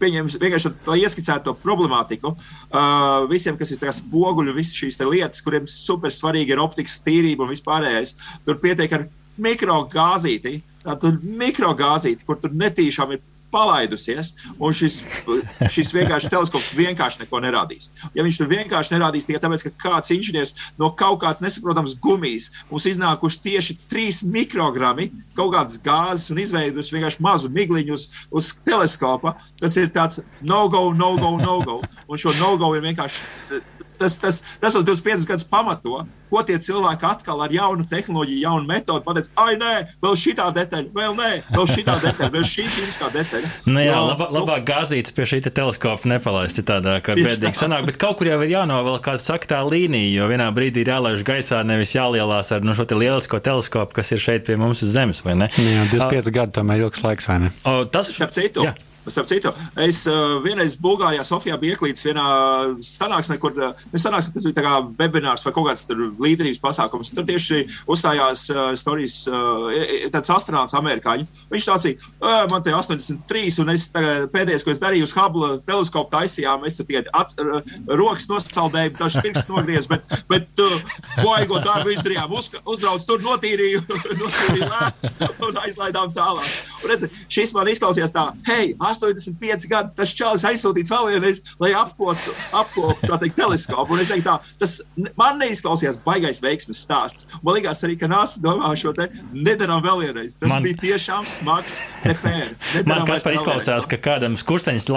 [0.00, 2.34] pieņemu vienkārši lai ieskicētu to problemātiku.
[2.34, 7.52] Uh, visiem, kas ir spoguļi, visas šīs lietas, kuriem super svarīgi ir optikas tīrība un
[7.52, 9.08] vispārējais, tur pietiek ar
[9.42, 10.60] mikrogāzīti.
[10.82, 15.00] Tātad mikrogāzīti, kur tur netīšām ir palaidusies, un šis,
[15.72, 17.90] šis vienkārši teleskops vienkārši neko nerādīs.
[18.16, 22.50] Ja viņš tur vienkārši nerādīs tikai tāpēc, ka kāds inženieris no kaut kādas nesaprotamas gumijas
[22.70, 28.52] mums iznākuši tieši 3 mikrogrami kaut kādas gāzes un izveidus vienkārši mazu migliņu uz, uz
[28.64, 31.80] teleskopa, tas ir tāds no-go, no-go, no-go.
[32.08, 33.60] Un šo no-go ir vienkārši
[34.02, 39.04] tas, tas, tas 25 gadus pamato, ko tie cilvēki atkal ar jaunu tehnoloģiju, jaunu metodi
[39.04, 43.50] pateiks, ah, nē, vēl šī detaļa, vēl nē, vēl šī detaļa, vēl šī ķīmiskā detaļa.
[43.68, 48.00] Nu, jā, labā, labāk gāzītas pie šī te teleskopa nepalaist, tādā kā bēdīgi sanāk, bet
[48.00, 51.94] kaut kur jau ir jānovēl kāda saktā līnija, jo vienā brīdī ir jālaiž gaisā, nevis
[51.96, 55.36] jālielās ar nu, šo te lielisko teleskopu, kas ir šeit pie mums uz Zemes, vai
[55.44, 55.50] ne?
[55.58, 57.52] Nu jā, 25 uh, gadi tomēr ilgs laiks, vai ne?
[57.68, 58.74] O, tas, starp citu, jā.
[59.06, 59.50] Starp citu,
[59.82, 62.26] es uh, vienreiz Bulgārijā, Sofijā biju iekļīts vienā
[62.86, 67.10] sanāksmē, kur uh, sanāksmē, tas bija kā webinārs vai kaut kāds līderības pasākums.
[67.14, 71.26] Tur tieši uzstājās uh, stāstījis uh, tāds astronauts amerikāņu.
[71.52, 75.50] Viņš stāstīja, uh, man te 83, un es tagad, pēdējais, ko es darīju uz Hubble
[75.66, 81.60] teleskopu taisījām, es tur tikai uh, rokas nosaldēju, dažs pirksts nogriez, bet, bet uh, baigo
[81.64, 83.82] darbu izdarījām, uz, uzbrauc tur, notīrīju,
[84.22, 85.12] notīrīju lēts
[85.42, 86.54] un aizlaidām tālāk.
[86.82, 91.72] Un redzi, šis man izklausījās tā, hei, 85 gadi, tas čalis aizsūtīts vēl vienreiz, lai
[91.78, 93.00] apkopotu apkop,
[93.36, 93.94] teleskopu.
[93.94, 94.78] Un es teiktu, tā, tas
[95.18, 97.26] man neizklausījās baigais veiksmes stāsts.
[97.42, 100.36] Man liekas arī, ka NASA domā šo te nedarām vēl vienreiz.
[100.40, 100.66] Tas man...
[100.66, 102.52] bija tiešām smags nepēr.
[102.88, 104.88] Man kas par izklausās, ka kādam skursteņas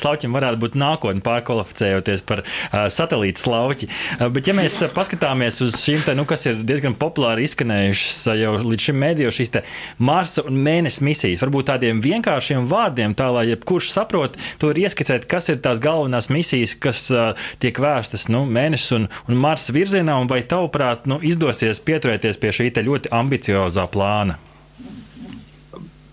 [0.00, 3.88] slauķim varētu būt nākotne pārkvalificējoties par uh, satelīta slauķi.
[3.88, 8.20] Uh, bet ja mēs uh, paskatāmies uz šīm, te, nu, kas ir diezgan populāri izskanējušas
[8.28, 9.54] uh, jau līdz šim mēdījos, šīs
[10.02, 15.28] Marsa un Mēnesis misijas, varbūt tādiem vienkāršiem vārdiem, tā lai jebkurš saprot, to ir ieskicēt,
[15.30, 20.18] kas ir tās galvenās misijas, kas uh, tiek vērstas nu, mēnesis un, un Marsa virzienā,
[20.20, 24.38] un vai tavuprāt nu, izdosies pieturēties pie šī ļoti ambiciozā plāna?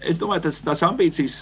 [0.06, 1.40] es domāju, tas, tās ambīcijas,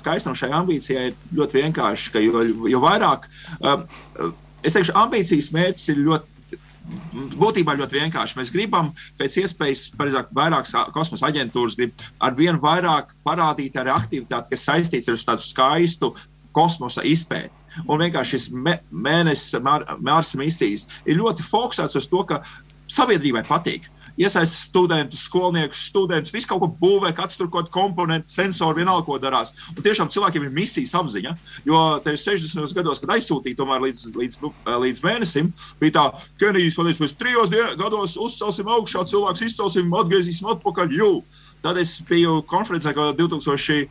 [0.00, 2.22] skaistums šai ambīcijai ir ļoti vienkārši.
[2.24, 3.28] Jo, jo vairāk,
[3.60, 4.32] uh,
[4.66, 6.35] es teikšu, ambīcijas mērķis ir ļoti
[7.40, 8.38] būtībā ļoti vienkārši.
[8.38, 14.52] Mēs gribam pēc iespējas, pareizāk, vairāk kosmosa aģentūras grib ar vien vairāk parādīt arī aktivitāti,
[14.54, 16.12] kas saistīts ar tādu skaistu
[16.56, 17.52] kosmosa izpēti.
[17.84, 22.40] Un vienkārši šis mēnesis, Mārsa misijas ir ļoti fokusēts uz to, ka
[22.88, 28.32] sabiedrībai patīk iesaistīt studentus, skolniekus, studentus, visu kaut ko būvē, katrs tur kaut kādu komponentu,
[28.32, 29.54] sensoru, vienalga, ko darās.
[29.74, 31.34] Un tiešām cilvēkiem ir misijas apziņa,
[31.68, 32.76] jo te 60.
[32.76, 34.40] gados, kad aizsūtīja tomēr līdz, līdz,
[34.86, 35.52] līdz mēnesim,
[35.82, 36.06] bija tā,
[36.40, 40.96] Kenijs pateica, pēc trijos gados uzcelsim augšā cilvēkus, izcelsim, atgriezīsim atpakaļ.
[40.96, 41.12] Jū.
[41.64, 43.88] Tad es biju konferencē, ka 2000.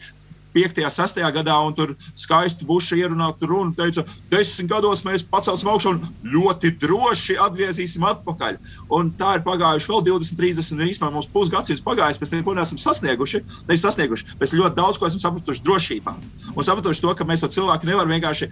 [0.55, 0.79] 5.
[0.87, 1.19] un 6.
[1.35, 3.73] gadā, un tur skaisti buši ierunāta runa.
[3.75, 5.99] Teica, desmit gados mēs pacelsim augšu un
[6.35, 8.61] ļoti droši atgriezīsim atpakaļ.
[8.95, 12.79] Un tā ir pagājuši vēl 20, 30, un īstenībā mums pusgadsimts pagājis, mēs neko neesam
[12.81, 13.43] sasnieguši.
[13.67, 16.15] Nevis sasnieguši, mēs ļoti daudz ko esam sapratuši drošībā.
[16.55, 18.51] Un sapratuši to, ka mēs to cilvēku nevaram vienkārši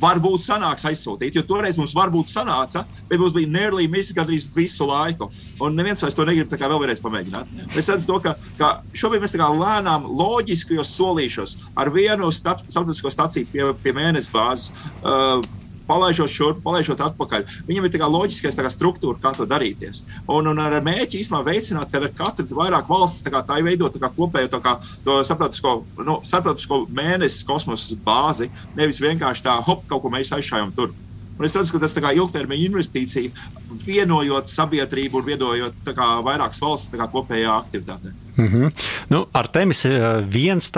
[0.00, 4.88] varbūt sanāks aizsūtīt, jo toreiz mums varbūt sanāca, bet mums bija nearly miss gandrīz visu
[4.88, 5.30] laiku.
[5.64, 7.66] Un neviens vairs to negrib vēl vienreiz pamēģināt.
[7.76, 13.70] Es redzu to, ka, ka šobrīd mēs lēnām, loģiskajos solīšos ar vienu starptautisko staciju pie,
[13.82, 14.86] pie mēnesi bāzes.
[15.02, 15.40] Uh,
[15.88, 17.46] palaižot šurp, palaižot atpakaļ.
[17.68, 20.04] Viņam ir tā kā loģiskais tā kā struktūra, kā to darīties.
[20.26, 24.52] Un, un ar mērķi īstenībā veicināt, ka katra vairāk valsts tā, tā veidot tā kopējo
[24.52, 30.12] tā kā, to starptautisko, nu, starptautisko mēnesi kosmosa bāzi, nevis vienkārši tā, hop, kaut ko
[30.12, 30.94] mēs aizšājam tur.
[31.36, 33.48] Un es redzu, ka tas ir ilgtermiņa investīcija,
[33.84, 35.90] vienojot sabiedrību un vienojot
[36.24, 38.25] vairākas valsts kopējā aktivitātē.
[38.36, 38.72] Mm -hmm.
[39.08, 40.70] nu, ar Temis eh, viens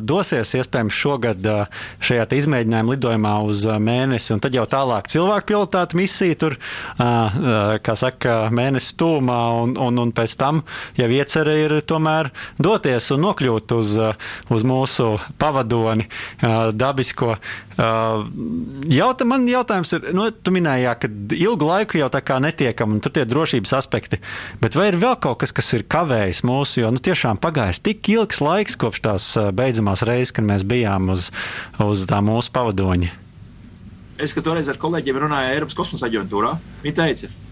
[0.00, 1.66] dosies iespējams šogad eh,
[2.00, 6.56] šajā izmēģinājuma lidojumā uz eh, mēnesi, un tad jau tālāk cilvēku pilotāta misija tur,
[7.82, 10.62] kā saka, mēnesis tūmā, un, un, un pēc tam
[10.96, 13.98] jau iecerē ir tomēr doties un nokļūt uz,
[14.50, 16.08] uz mūsu pavadoni
[16.72, 17.36] dabisko.
[18.88, 23.00] Jauta, man jautājums ir, nu, tu minēji, ka ilgu laiku jau tā kā netiekam, un
[23.00, 24.18] tur tie drošības aspekti,
[24.60, 28.08] bet vai ir vēl kaut kas, kas ir kavējis mūsu, jo, nu, tiešām pagājis tik
[28.12, 31.32] ilgs laiks kopš tās beidzamās reizes, kad mēs bijām uz,
[31.82, 33.10] uz tā mūsu pavadoņa.
[34.18, 37.47] Es, kad toreiz ar kolēģiem runāju Eiropas kosmosa aģentūrā, viņi teica, Priekš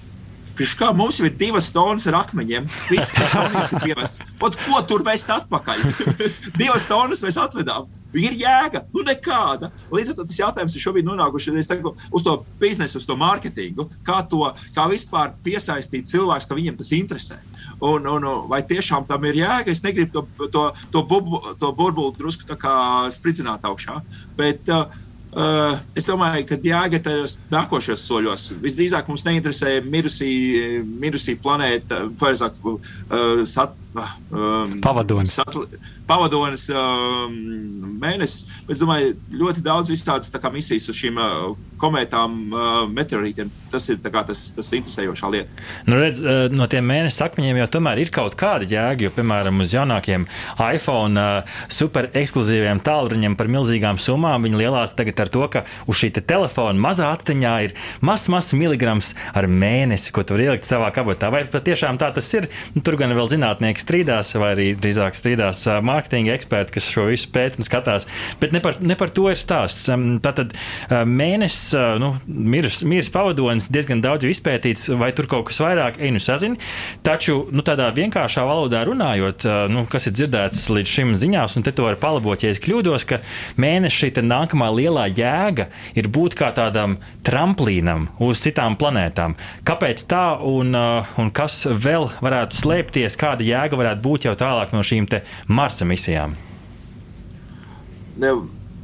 [0.79, 2.67] kā mums ir divas tonnas ar akmeņiem.
[2.89, 4.25] Viss, kas mums ir pievests.
[4.41, 5.85] Ot, ko tur vest atpakaļ?
[6.63, 7.91] divas tonnas mēs atvedām.
[8.17, 9.69] Ir jēga, nu nekāda.
[9.93, 13.89] Līdz ar to tas jautājums ir šobrīd nonākuši teiktu, uz to biznesu, uz to mārketingu,
[14.07, 17.41] kā, to, kā vispār piesaistīt cilvēkus, ka viņiem tas interesē.
[17.85, 19.75] Un, un, vai tiešām tam ir jēga?
[19.75, 22.57] Es negribu to, to, to, bubu, to burbuli drusku
[23.13, 24.01] spridzināt augšā.
[24.39, 24.87] Bet, uh,
[25.37, 28.47] Uh, es domāju, ka jēga tajos nākošos soļos.
[28.63, 30.31] Visdrīzāk mums neinteresē mirusī,
[31.03, 35.35] mirusī planēta, pareizāk, uh, sat, um, pavadonis.
[35.37, 35.67] Satl,
[36.07, 37.37] pavadonis um,
[38.01, 38.47] mēnesis.
[38.71, 43.51] Es domāju, ļoti daudz visādas misijas uz šīm uh, komētām, uh, meteorītiem.
[43.73, 45.65] Tas ir tas, tas interesējošā lieta.
[45.89, 49.61] Nu, redz, uh, no tiem mēnesis akmeņiem jau tomēr ir kaut kāda jēga, jo, piemēram,
[49.65, 50.27] uz jaunākiem
[50.63, 56.01] iPhone uh, super ekskluzīviem tālruņiem par milzīgām summām viņi lielās tagad ar to, ka uz
[56.01, 60.67] šī te telefona mazā atsteņā ir mazs, mazs miligrams ar mēnesi, ko tu vari ielikt
[60.67, 61.31] savā kabatā.
[61.35, 62.49] Vai patiešām tā tas ir?
[62.77, 67.31] Nu, tur gan vēl zinātnieki strīdās, vai arī drīzāk strīdās mārketinga eksperti, kas šo visu
[67.35, 68.09] pēta un skatās.
[68.43, 69.87] Bet ne par, ne par to ir stāsts.
[70.25, 70.55] Tātad
[70.91, 76.23] mēnesis, nu, miris, miris pavadonis, diezgan daudz izpētīts, vai tur kaut kas vairāk, ej, nu
[76.23, 76.59] sazini.
[77.07, 81.75] Taču nu, tādā vienkāršā valodā runājot, nu, kas ir dzirdēts līdz šim ziņās, un te
[81.77, 83.21] to var palabot, ja es kļūdos, ka
[83.61, 85.69] mēnesis šī nākamā lielā jēga
[85.99, 86.97] ir būt kā tādam
[87.27, 89.37] tramplīnam uz citām planētām.
[89.67, 94.73] Kāpēc tā un, un kas vēl varētu slēpties, kāda jēga jēga varētu būt jau tālāk
[94.75, 95.09] no šīm
[95.49, 96.37] Marsa misijām?
[98.17, 98.33] Ne,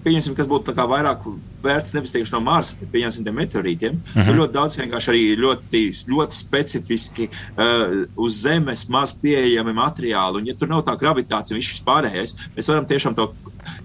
[0.04, 1.24] pieņemsim, kas būtu vairāk
[1.64, 3.98] vērts nevis tieši no Marsa, bet pieņemsim tiem meteorītiem.
[3.98, 4.26] Uh -huh.
[4.26, 5.82] Tur ļoti daudz vienkārši arī ļoti,
[6.14, 10.42] ļoti specifiski uh, uz Zemes maz pieejami materiāli.
[10.42, 13.32] Un, ja tur nav tā gravitācija un viss šis pārējais, mēs varam tiešām to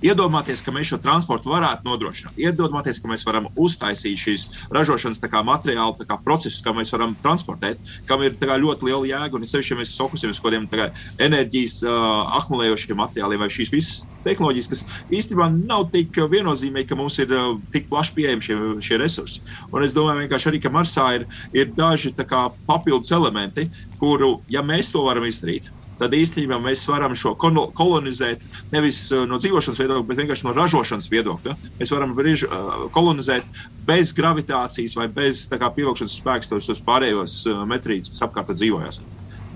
[0.06, 2.38] iedomāties, ka mēs šo transportu varētu nodrošināt.
[2.38, 7.82] Iedomāties, ka mēs varam uztaisīt šīs ražošanas kā, materiālu kā procesus, kā mēs varam transportēt,
[8.10, 9.38] kam ir kā, ļoti liela jēga.
[9.38, 10.94] Un es sevišķi, ja mēs fokusējamies uz kaut kādiem
[11.28, 11.98] enerģijas uh,
[12.40, 17.56] akumulējošiem materiāliem vai šīs visas tehnoloģijas, kas īstenībā nav tik viennozīmīgi, ka mums ir uh,
[17.74, 19.44] tik plaši pieejami šie, šie resursi.
[19.72, 23.68] Un es domāju, arī, ka Marsā ir, ir daži kā, papildus elementi,
[24.02, 29.40] kuru, ja mēs to varam izdarīt, tad īstenībā mēs varam šo kolonizēt nevis uh, no
[29.42, 31.56] dzīvošanas viedokļa, bet vienkārši no ražošanas viedokļa.
[31.80, 38.14] Mēs varam brīžu, uh, kolonizēt bez gravitācijas vai bez pievilkšanas spēka tos pārējos uh, metrītus,
[38.14, 39.02] kas apkārt dzīvojas.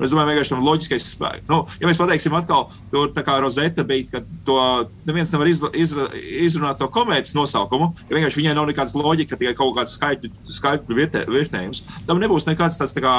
[0.02, 1.48] Es domāju, vienkārši tam loģiskais spēks.
[1.50, 4.58] Nu, ja mēs pateiksim, atkal, tur tā kā rozeta bija, ka to
[5.08, 9.54] neviens nevar izla, izra, izrunāt to komēdijas nosaukumu, ja vienkārši viņai nav nekādas loģika, tikai
[9.58, 11.00] kaut kāds skaitļu, skaitļu
[11.32, 11.84] virknējums.
[12.10, 13.16] Tam nebūs nekāds tāds tā kā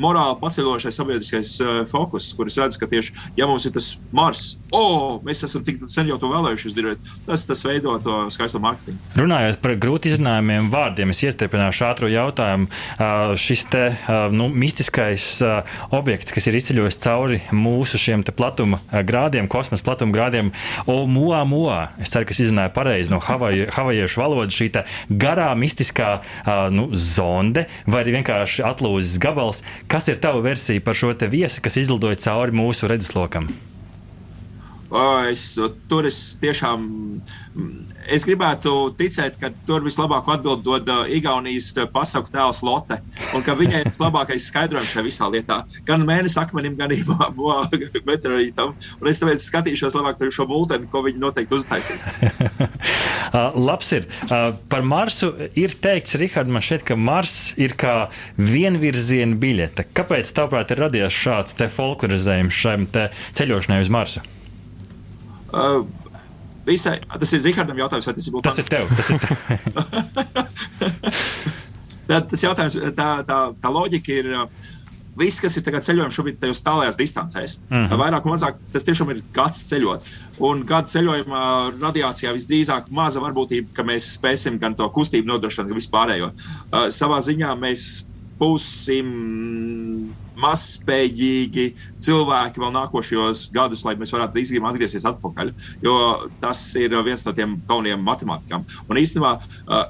[0.00, 4.56] morāli paceļošais sabiedriskais uh, fokus, kur es redzu, ka tieši, ja mums ir tas Mars,
[4.74, 9.00] oh, mēs esam tik sen jau to vēlējušies darīt, tas, tas veido to skaisto mārketingu.
[9.20, 12.68] Runājot par grūti izrunājumiem vārdiem, es iestrādāšu ātru jautājumu.
[12.96, 15.62] Uh, šis te uh, nu, mistiskais uh,
[15.94, 20.52] objekts objekts, kas ir izceļojis cauri mūsu šiem platuma grādiem, kosmosa platuma grādiem.
[20.86, 24.70] Oumuamua, es ceru, ka es izrunāju pareizi no Havaju, havajiešu valodas, šī
[25.10, 26.20] garā, mistiskā
[26.70, 29.62] nu, zonde vai arī vienkārši atlūzis gabals.
[29.90, 33.50] Kas ir tava versija par šo viesi, kas izlidoja cauri mūsu redzeslokam?
[35.30, 35.54] Es,
[35.88, 36.88] tur es tiešām
[38.12, 42.98] es gribētu ticēt, ka tur vislabāk atbild dod Igaunijas pasaules tēls Lotte,
[43.36, 45.62] un ka viņai ir vislabākais skaidrojums šajā visā lietā.
[45.88, 46.92] Gan mēnesis akmenim, gan
[48.10, 48.74] meteorītam.
[49.00, 52.04] Un es tāpēc skatīšos labāk šo multeni, ko viņi noteikti uztaisīs.
[53.68, 54.08] labs ir.
[54.72, 57.96] Par Marsu ir teikts, Rihard, man šķiet, ka Mars ir kā
[58.36, 59.88] vienvirziena biļete.
[59.96, 62.78] Kāpēc, tavuprāt, ir radies šāds folklorizējums šai
[63.38, 64.28] ceļošanai uz Marsu?
[65.52, 65.84] Uh,
[66.66, 68.46] visai, tas ir Rihardam jautājums, vai tas ir būtu?
[68.48, 68.84] Tas ir tev.
[68.96, 69.36] Tas, ir tev.
[72.12, 74.26] Tad, tas jautājums, tā, tā, tā loģika ir.
[75.20, 77.98] Viss, kas ir ceļojums šobrīd tajos tālākajās distancēs, mm -hmm.
[78.00, 80.00] vairāk vai mazāk tas tiešām ir gads ceļot.
[80.40, 81.40] Un gada ceļojuma
[81.76, 86.32] radiācijā visdrīzāk maza varbūtība, ka mēs spēsim gan to kustību nodrošināt, gan vispārējo.
[86.32, 88.06] Uh, savā ziņā mēs
[88.40, 89.12] būsim
[90.40, 91.66] mazspējīgi
[92.02, 95.52] cilvēki vēl nākošajos gados, lai mēs varētu izgājumi atgriezties atpakaļ.
[95.84, 95.96] Jo
[96.42, 98.64] tas ir viens no tiem galvenajiem matemātikām.
[98.88, 99.34] Un īstenībā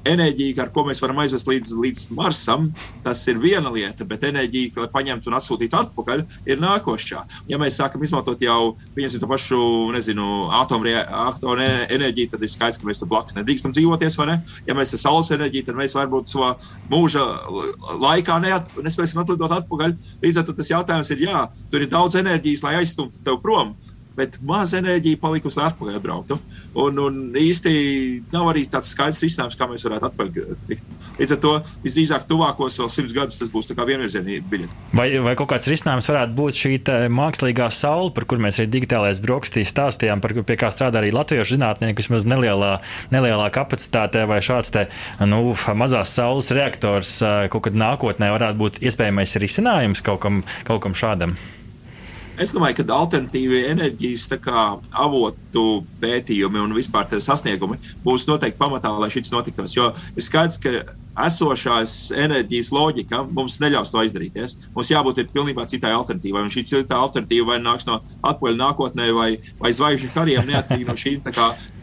[0.08, 2.70] enerģija, ar ko mēs varam aizvest līdz, līdz Marsam,
[3.04, 7.24] tas ir viena lieta, bet enerģija, lai paņemtu un atsūtītu atpakaļ, ir nākošā.
[7.50, 9.60] Ja mēs sākam izmantot jau to pašu
[9.94, 10.28] nezinu,
[10.62, 14.18] atomenerģiju, tad ir skaidrs, ka mēs tur blakus nedrīkstam dzīvoties.
[14.28, 14.38] Ne?
[14.68, 16.52] Ja mēs ar saules enerģiju, tad mēs varbūt savā
[16.92, 17.24] mūža
[18.02, 19.96] laikā neat, nespēsim atlidot atpakaļ.
[20.22, 23.74] Līdz ar to tas jautājums ir, jā, tur ir daudz enerģijas, lai aizstumtu tevi prom
[24.16, 26.38] bet maz enerģija palikusi, lai atpakaļ brauktu.
[26.82, 27.72] Un, un īsti
[28.32, 30.90] nav arī tāds skaidrs risinājums, kā mēs varētu atpakaļ tikt.
[31.18, 34.80] Līdz ar to visdrīzāk tuvākos vēl simts gadus tas būs vienvirzienīgi biļeti.
[34.96, 36.74] Vai, vai kaut kāds risinājums varētu būt šī
[37.12, 41.56] mākslīgā saule, par kur mēs arī digitālajās brokastīs stāstījām, par, pie kā strādā arī latviešu
[41.56, 42.74] zinātnieki, vismaz nelielā,
[43.14, 44.86] nelielā kapacitātē, vai šāds te,
[45.28, 47.18] nu, mazās saules reaktors
[47.52, 51.36] kaut kad nākotnē varētu būt iespējamais risinājums kaut kam, kaut kam šādam?
[52.40, 54.62] Es domāju, ka alternatīvi enerģijas kā,
[55.04, 59.74] avotu pētījumi un vispār sasniegumi būs noteikti pamatā, lai šis notiktos.
[59.76, 60.72] Jo ir skaidrs, ka
[61.26, 64.56] esošās enerģijas loģika mums neļaus to izdarīties.
[64.72, 66.46] Mums jābūt pilnībā citai alternatīvai.
[66.46, 70.96] Un šī cita alternatīva vai nāks no atpakaļ nākotnē, vai, vai zvaigžņu kariem, neatkarīgi no
[70.96, 71.20] šīm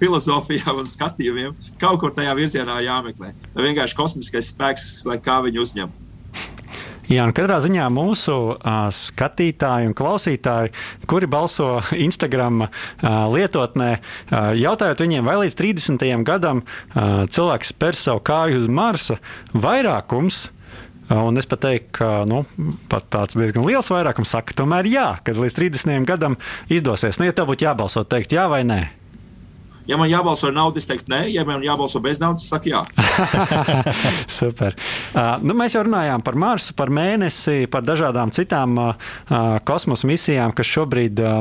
[0.01, 1.57] filozofijām un skatījumiem.
[1.77, 3.35] Kaut kur tajā virzienā jāmeklē.
[3.53, 6.08] Vienkārši kosmiskais spēks, lai kā viņu uzņemtu.
[7.09, 10.75] Jā, un katrā ziņā mūsu uh, skatītāji un klausītāji,
[11.09, 12.69] kuri balso Instagram uh,
[13.33, 16.05] lietotnē, uh, jautājot viņiem, vai līdz 30.
[16.27, 19.17] gadam uh, cilvēks spērs savu kāju uz Marsa,
[19.57, 20.49] vairākums
[21.09, 22.43] Un es pat teiktu, ka nu,
[22.85, 26.37] pat tāds diezgan liels vairākums saka, tomēr jā, ka līdz 30 gadam
[26.69, 27.17] izdosies.
[27.17, 28.83] Nu, ja tev būtu jābalso, teikt jā vai nē.
[29.89, 32.69] Ja man jābalso ar naudu, es teiktu, nē, ja man jābalso bez naudas, es saku,
[32.69, 32.83] jā.
[34.39, 34.75] Super.
[35.15, 39.09] Uh, nu, mēs jau runājām par Marsu, par mēnesi, par dažādām citām uh,
[39.65, 41.39] kosmosa misijām, kas šobrīd uh,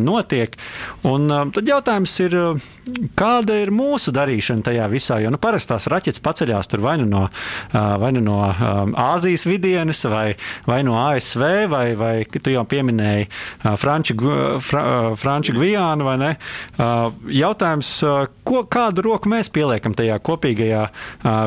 [0.00, 0.56] notiek.
[1.04, 2.70] Un, uh, tad jautājums ir, uh,
[3.20, 5.20] kāda ir mūsu darīšana tajā visā?
[5.20, 9.44] Jo nu, parasti tās raķetes paceļās vai nu no, uh, vai nu no um, Āzijas
[9.48, 14.16] vidienes, vai, vai no ASV, vai, vai tu jau pieminēji uh, Franču,
[14.64, 14.84] Fra,
[15.20, 16.32] Franču Gvijānu, vai ne?
[16.78, 17.89] Uh, jautājums,
[18.46, 20.82] ko, kādu roku mēs pieliekam tajā kopīgajā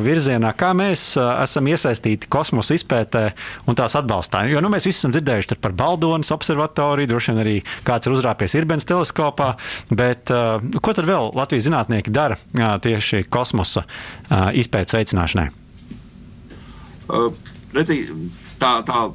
[0.06, 3.24] virzienā, kā mēs esam iesaistīti kosmosa izpētē
[3.70, 4.44] un tās atbalstā.
[4.52, 7.56] Jo nu, mēs visi esam dzirdējuši par Baldonas observatoriju, droši vien arī
[7.88, 9.54] kāds ir uzrāpies Irbens teleskopā,
[9.94, 12.40] bet ko tad vēl Latvijas zinātnieki dara
[12.84, 13.86] tieši kosmosa
[14.54, 15.50] izpētes veicināšanai?
[17.14, 17.30] Uh,
[17.76, 18.06] redzi,
[18.62, 19.08] tā, tā,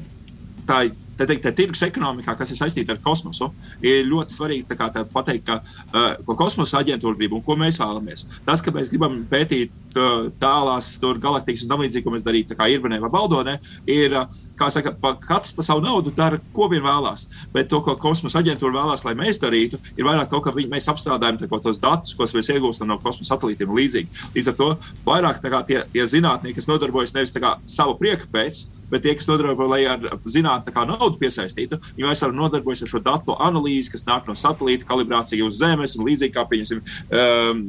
[0.69, 0.83] tā
[1.19, 3.51] tā teikt, tā tirgus ekonomikā, kas ir saistīta ar kosmosu,
[3.83, 5.59] ir ļoti svarīgi tā tā pateikt, ka,
[5.93, 8.27] uh, ko kosmosa aģentūra grib un ko mēs vēlamies.
[8.47, 12.69] Tas, ka mēs gribam pētīt uh, tālās galaktikas un tam līdzīgi, ko mēs darītu, kā
[12.73, 13.59] Irbanē vai Baldonē,
[13.91, 14.17] ir,
[14.59, 17.27] kā saka, pa, katrs pa savu naudu dara, ko vien vēlās.
[17.55, 20.89] Bet to, ko kosmosa aģentūra vēlās, lai mēs darītu, ir vairāk to, ka viņi, mēs
[20.93, 24.25] apstrādājam kā, tos datus, ko mēs iegūstam no kosmosa satelītiem un līdzīgi.
[24.37, 24.71] Līdz ar to
[25.07, 29.29] vairāk kā, tie, tie zinātnieki, kas nodarbojas nevis kā, savu prieku pēc, bet tie, kas
[29.31, 34.37] nodarbojas, ar zinātnē naudu piesaistītu, viņi vairs nodarbojas ar šo datu analīzi, kas nāk no
[34.39, 36.85] satelīta kalibrācijas uz Zemes un līdzīgi kā pieņemsim.
[37.09, 37.65] Um,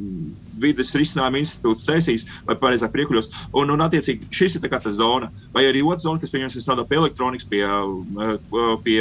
[0.60, 3.30] vidas risinājuma institūts cēsīs vai pareizāk priekuļos.
[3.56, 5.30] Un, un attiecīgi, šis ir tā zona.
[5.54, 9.00] Vai arī otra zona, kas, pieņemsim, strādā pie elektronikas, pie, uh, pie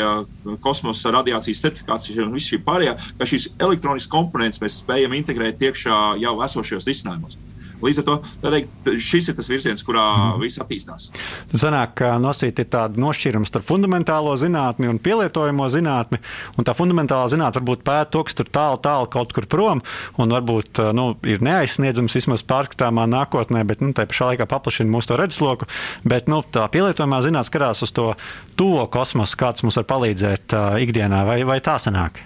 [0.63, 5.99] kosmosa radiācijas certifikācijas un viss šī pārējā, ka šīs elektroniskas komponentes mēs spējam integrēt iekšā
[6.23, 7.39] jau esošajos risinājumos.
[7.85, 10.41] Līdz ar to teikt, šis ir tas virziens, kurā mm.
[10.43, 11.09] viss attīstās.
[11.51, 16.19] Tas sanāk, ka nosīt ir tāda nošķīruma starp fundamentālo zinātni un pielietojamo zinātni.
[16.59, 19.83] Un tā fundamentālā zinātne varbūt pēta to, kas tur tālu, tālu kaut kur prom,
[20.19, 25.19] un varbūt nu, ir neaizsniedzams vismaz pārskatāmā nākotnē, bet nu, tā pašā laikā paplašina mūsu
[25.19, 25.69] redzesloku.
[26.03, 28.11] Bet nu, tā pielietojamā zinātne skatās uz to
[28.59, 32.19] tuvo kosmosu, kāds mums var palīdzēt uh, ikdienā, vai, vai tā sanāk?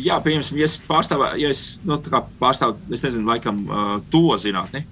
[0.00, 1.98] Jā, pieņemsim, ja es pārstāvu, ja es, nu,
[2.40, 3.60] pārstāvu, es nezinu, laikam,
[4.12, 4.86] to zinātni,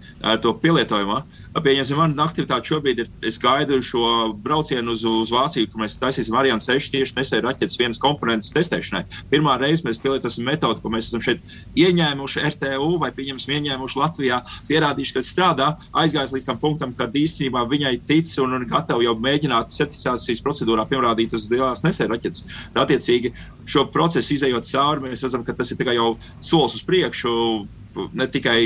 [0.45, 1.23] to pielietojumu.
[1.55, 6.35] Pieņemsim, mana aktivitāte šobrīd ir, es gaidu šo braucienu uz, uz Vāciju, kur mēs taisīsim
[6.35, 9.05] Ariane 6 tieši nesēju raķetes vienas komponentes testēšanai.
[9.31, 11.45] Pirmā reize mēs pielietosim metodi, ko mēs esam šeit
[11.79, 15.69] ieņēmuši RTU vai, pieņemsim, ieņēmuši Latvijā, pierādījuši, ka strādā,
[16.03, 20.89] aizgājis līdz tam punktam, kad īstenībā viņai tic un ir gatavi jau mēģināt certifikācijas procedūrā
[20.91, 22.49] pierādīt uz lielās nesēju raķetes.
[22.83, 23.31] Attiecīgi,
[23.71, 27.39] šo procesu izējot cauri, mēs redzam, ka tas ir tikai jau solis uz priekšu.
[28.17, 28.59] Ne tikai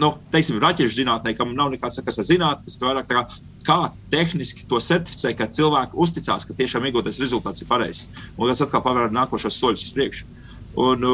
[0.00, 3.22] nu, teiksim, raķešu zinātnē, kam nav nekāds sakars ar zinātnē, tas vairāk kā,
[3.66, 3.78] kā
[4.12, 8.06] tehniski to certificē, ka cilvēki uzticās, ka tiešām iegūtais rezultāts ir pareizs.
[8.36, 10.30] Un tas atkal pavēr nākošos soļus uz priekšu.
[10.86, 11.10] Un,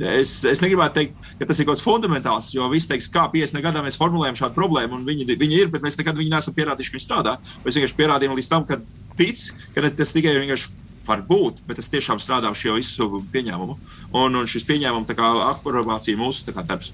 [0.00, 3.60] Es, es negribētu teikt, ka tas ir kaut kas fundamentāls, jo visi teiks, kā 50
[3.60, 6.92] gadā mēs formulējam šādu problēmu, un viņi, viņi ir, bet mēs nekad viņu neesam pierādījuši,
[6.94, 7.34] ka viņi strādā.
[7.66, 8.78] Mēs vienkārši pierādījām līdz tam, ka
[9.18, 9.42] tic,
[9.74, 10.72] ka tas tikai vienkārši
[11.06, 13.78] var būt, bet es tiešām strādāju šo visu pieņēmumu.
[14.12, 16.92] Un, un šis pieņēmums, kā aprobācija, mūsu kā, darbs.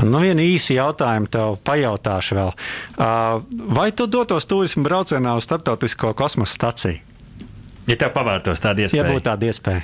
[0.00, 2.52] Nu, vienu īsu jautājumu tev pajautāšu vēl.
[3.76, 7.02] Vai tu dotos turismu braucienā uz starptautisko kosmosa staciju?
[7.90, 9.82] Ja tev pavērtos tāda iespēja, ja būtu tāda iespēja.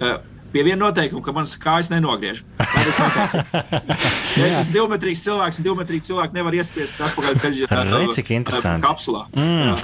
[0.00, 0.16] Uh,
[0.52, 2.42] pie viena noteikuma, ka manas kājas nenogriež.
[2.58, 7.68] ja es esmu divmetrīgs cilvēks, un divmetrīgi cilvēki nevar iespiest atpakaļ ceļā.
[7.70, 8.84] Redz, cik interesanti.
[8.86, 9.24] Kapsulā.
[9.36, 9.78] Mm.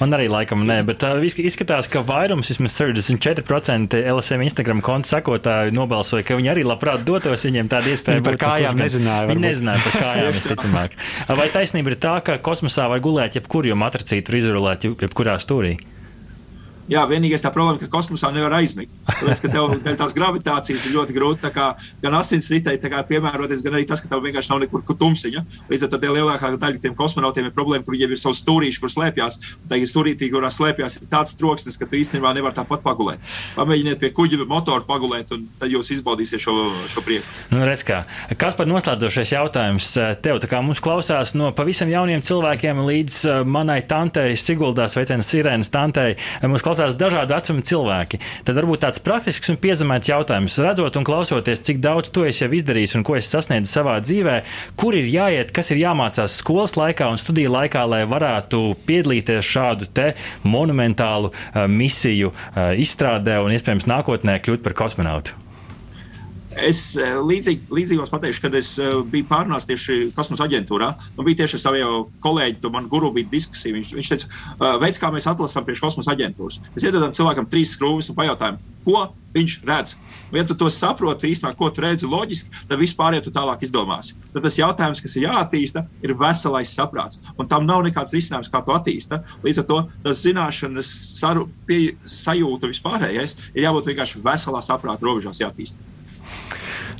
[0.00, 5.74] Man arī laikam nē, bet uh, izskatās, ka vairums, vismaz 64% LSM Instagram konta sekotāju
[5.76, 8.22] nobalsoja, ka viņi arī labprāt dotos viņiem tādu iespēju.
[8.22, 9.30] Viņi par kājām nezināja.
[9.32, 10.98] Viņi nezināja par kājām, visticamāk.
[11.42, 15.76] Vai taisnība ir tā, ka kosmosā var gulēt jebkur, jo matricītu var izrulēt jebkurā stūrī?
[16.92, 18.92] Jā, vienīgais tā problēma, ka kosmosā nevar aizmigt.
[19.08, 21.70] Tāpēc, ka tev tās gravitācijas ir ļoti grūti kā,
[22.02, 25.44] gan asinsritei piemēroties, gan arī tas, ka tev vienkārši nav nekur tumsiņa.
[25.72, 28.92] Līdz ar to lielākā daļa tiem kosmonautiem ir problēma, ka viņiem ir savs stūrīši, kur
[28.92, 29.38] slēpjas.
[29.72, 33.22] Ir stūrītī, kurā slēpjas, ir tāds troksnis, ka tu īstenībā nevar tāpat pagulēt.
[33.56, 36.56] Pamēģiniet pie kuģa motora pagulēt, un tad jūs izbaudīsiet šo,
[36.92, 37.24] šo prieku.
[37.54, 38.02] Nu, redz, kā.
[38.36, 39.88] Kas par noslēdzošais jautājums
[40.24, 40.42] tev?
[40.42, 43.18] Tā kā mums klausās no pavisam jauniem cilvēkiem līdz
[43.48, 46.18] manai tantei Siguldās, veicienas sirēnas tantei.
[46.42, 48.20] Mums klausās dažādu vecumu cilvēki.
[48.46, 52.50] Tad varbūt tāds praktisks un piezemēts jautājums, redzot un klausoties, cik daudz to es jau
[52.50, 54.38] izdarīju un ko es sasniedzu savā dzīvē,
[54.80, 59.88] kur ir jāiet, kas ir jāmācās skolas laikā un studiju laikā, lai varētu piedalīties šādu
[59.94, 60.10] te
[60.42, 65.38] monumentālu uh, misiju uh, izstrādē un iespējams nākotnē kļūt par kosmonautu.
[66.60, 70.90] Es eh, līdzīgi, līdzīgos pateikšu, kad es eh, biju pārnācis tieši kosmosa aģentūrā.
[71.16, 73.72] Man bija tieši saviem kolēģiem, tu man guru bija diskusija.
[73.78, 76.60] Viņš, viņš teica, eh, veids, kā mēs atlasām priekš kosmosa aģentūras.
[76.74, 79.94] Mēs iedodam cilvēkam trīs skrūves un pajautājam, ko viņš redz.
[80.32, 84.16] Ja tu to saproti īstenībā, ko tu redzi loģiski, tad vispār, ja tu tālāk izdomāsi.
[84.34, 87.20] Tad tas jautājums, kas ir jāattīsta, ir veselais saprāts.
[87.40, 89.24] Un tam nav nekāds risinājums, kā to attīstīt.
[89.44, 95.40] Līdz ar to tas zināšanas, saru, pie, sajūta vispārējais ir jābūt vienkārši veselā saprāta robežās
[95.40, 95.92] jāattīstīt.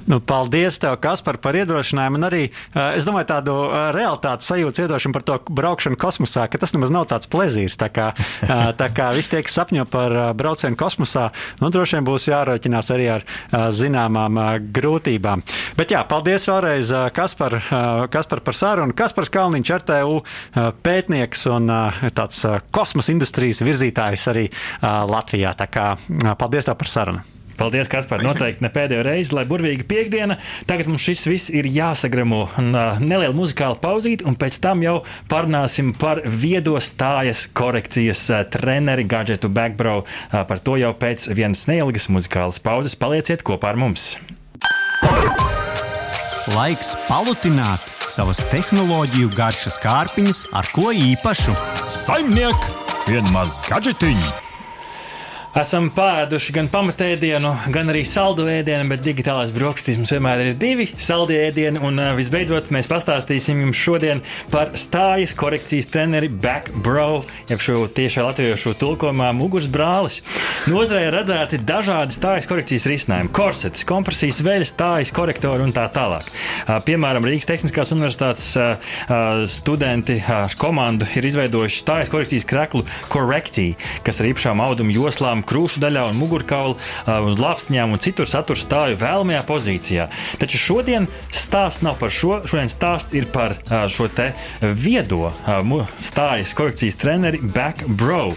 [0.07, 2.19] Nu, paldies, tev, Kaspar, par iedrošinājumu.
[2.19, 2.43] Un arī
[2.75, 3.55] es domāju, tādu
[3.95, 7.79] realitātes sajūtu iedošanu par to braukšanu kosmosā, ka tas nemaz nav tāds plezīrs.
[7.79, 8.09] Tā kā,
[8.79, 11.29] tā kā visi tie, kas sapņo par braucienu kosmosā,
[11.63, 13.27] nu, droši vien būs jārēķinās arī ar
[13.75, 14.41] zināmām
[14.75, 15.45] grūtībām.
[15.79, 17.61] Bet jā, paldies vēlreiz, Kaspar,
[18.13, 18.97] Kaspar par sarunu.
[18.99, 20.19] Kaspars Kalniņš, RTU
[20.83, 21.71] pētnieks un
[22.11, 22.43] tāds
[22.75, 24.49] kosmosa industrijas virzītājs arī
[24.83, 25.55] Latvijā.
[25.63, 25.93] Tā kā
[26.43, 27.32] paldies tev par sarunu!
[27.59, 28.23] Paldies, Kaspar.
[28.25, 30.39] Noteikti ne pēdējo reizi, lai burvīga piekdiena.
[30.69, 32.45] Tagad mums šis viss ir jāsagramo.
[33.03, 34.99] Neliela muzikāla pauzīte, un pēc tam jau
[35.31, 40.03] parunāsim par viedo stājas korekcijas treneri gadgetu Backbro.
[40.03, 42.99] Uh, par to jau pēc vienas neilgas muzikālas pauzes.
[42.99, 44.15] Palieciet kopā ar mums!
[46.53, 51.57] Laiks palutināt savas tehnoloģiju garšas kārpiņas ar ko īpašu.
[52.03, 52.73] Saimniek,
[53.09, 54.52] vienmaz gadžetiņu!
[55.53, 60.87] Esam pēduši gan pamatēdienu, gan arī saldu ēdienu, bet digitālās brokastīs mums vienmēr ir divi
[60.97, 61.77] saldi ēdieni.
[61.85, 68.73] Un visbeidzot, mēs pastāstīsim jums šodien par stājas korekcijas treneri Backbro, jeb šo tiešā latviešu
[68.81, 70.23] tulkojumā muguras brālis.
[70.73, 76.33] Nozarē redzēti dažādi stājas korekcijas risinājumi- korsetes, kompresijas veļas, stājas korektori un tā tālāk.
[76.89, 78.57] Piemēram, Rīgas Tehniskās Universitātes
[79.53, 85.47] studenti ar komandu ir izveidojuši stājas korekcijas kreklu korekciju, kas ar īpašām audumu joslām ķeparam,
[85.47, 86.77] krūšu daļā un mugurkaula
[87.07, 90.09] un lāpstiņām un citur satur stāju vēlamajā pozīcijā.
[90.39, 92.43] Taču šodien stāsts nav par šo.
[92.47, 93.57] Šodien stāsts ir par
[93.89, 95.33] šo te viedo
[96.03, 98.33] stājas korekcijas treneri Backbro,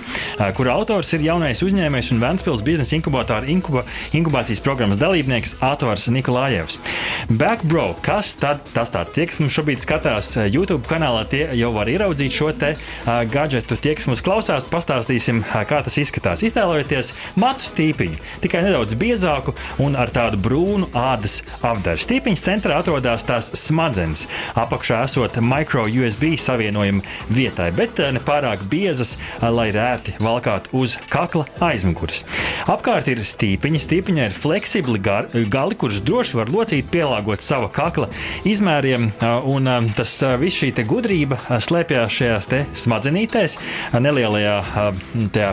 [0.56, 6.82] kura autors ir jaunais uzņēmējs un Ventspils biznesa inkubatora inkuba, inkubācijas programmas dalībnieks Atvars Nikolājevs.
[7.30, 9.14] Backbro, kas tad tas tāds?
[9.16, 12.76] Tie, kas mums šobrīd skatās YouTube kanālā, tie jau var ieraudzīt šo te
[13.06, 13.78] gadgetu.
[13.80, 16.44] Tie, kas mums klausās, pastāstīsim, kā tas izskatās.
[16.46, 22.00] Iztēlojieties, izvēlēties matu stīpiņu, tikai nedaudz biezāku un ar tādu brūnu ādas apdaru.
[22.00, 28.66] Stīpiņas centrā atrodas tās smadzenes, apakšā esot micro USB savienojuma vietai, bet eh, ne pārāk
[28.70, 32.24] biezas, eh, lai rērti valkāt uz kakla aizmugures.
[32.72, 38.10] Apkārt ir stīpiņa, stīpiņa ir fleksibli gali, kurus droši var locīt, pielāgot sava kakla
[38.48, 43.58] izmēriem, eh, un tas viss šī gudrība slēpjas šajās smadzenītēs,
[44.00, 44.56] nelielajā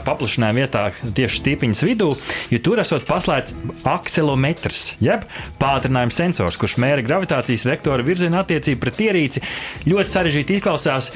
[0.05, 0.83] paplašinājuma vietā,
[1.17, 2.13] tieši tieši stīpiņas vidū,
[2.53, 3.55] jo tur esot paslēpts
[3.89, 5.25] akselometrs, jeb
[5.61, 9.43] pātrinājuma sensors, kurš mēra gravitācijas vektora virziena attiecību pret ierīci.
[9.89, 11.11] Ļoti sarežģīti izklausās,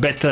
[0.00, 0.26] bet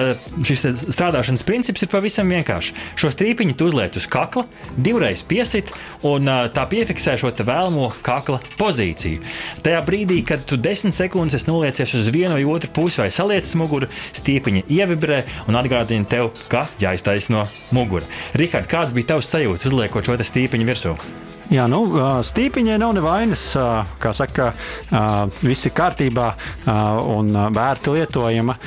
[0.45, 0.65] šis
[0.95, 2.75] strādāšanas princips ir pavisam vienkāršs.
[2.99, 5.71] Šo strīpiņu tu uzliec uz kakla, divreiz piesit
[6.07, 9.23] un tā piefiksē šo vēlamo kakla pozīciju.
[9.63, 13.89] Tajā brīdī, kad tu desmit sekundes noliecies uz vienu vai otru pusi vai saliecis muguru,
[14.17, 18.09] stīpiņa ievibrē un atgādina tev, ka jāiztaisno mugura.
[18.39, 20.95] Rihard, kāds bija tavs sajūta uzliekot šo stīpiņu virsū?
[21.49, 21.81] Jā, nu,
[22.29, 23.45] stīpiņai nav nevainas.
[24.03, 24.51] Kā saka,
[25.41, 26.27] viss ir kārtībā
[27.09, 28.59] un vērti lietojama.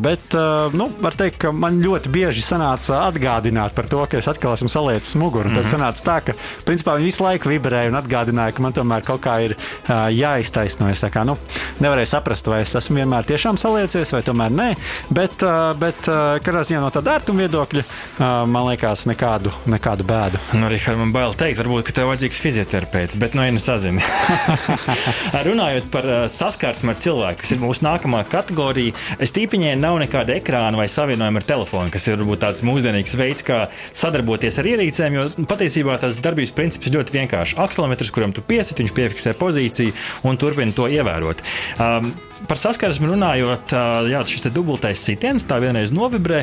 [0.00, 0.34] Bet,
[0.74, 4.70] nu, var teikt, ka man ļoti bieži sanāca atgādināt par to, ka es atkal esmu
[4.72, 5.50] saliecis muguru.
[5.50, 5.62] Mm -hmm.
[5.62, 6.32] Tad sanāca tā, ka
[6.66, 9.56] principā viņi visu laiku vibrēja un atgādināja, ka man tomēr kaut kā ir
[10.10, 11.04] jāiztaisnojas.
[11.04, 11.36] Kā, nu,
[11.80, 14.74] nevarēja saprast, vai es esmu vienmēr tiešām saliecies vai tomēr nē.
[15.10, 15.44] Bet,
[15.78, 16.00] bet
[16.42, 17.82] katrā ziņā no tāda ērtuma viedokļa,
[18.46, 20.38] man liekas, nekādu, nekādu bēdu.
[20.52, 24.02] Nu, Rihard, man bail teikt, varbūt, ka tev vajadzēja vajadzīgs fizioterapeits, bet nu, ja nesazini.
[25.48, 30.80] Runājot par uh, saskarsmi ar cilvēku, kas ir mūsu nākamā kategorija, stīpiņai nav nekāda ekrāna
[30.80, 35.46] vai savienojuma ar telefonu, kas ir varbūt tāds mūsdienīgs veids, kā sadarboties ar ierīcēm, jo
[35.50, 37.58] patiesībā tas darbības princips ļoti vienkāršs.
[37.60, 39.92] Akselemetrs, kuram tu piesit, viņš piefiksē pozīciju
[40.24, 41.44] un turpina to ievērot.
[41.76, 42.14] Um,
[42.48, 43.72] Par saskarsmi runājot,
[44.10, 46.42] jā, šis dubultais sitiens tā vienreiz novibrē,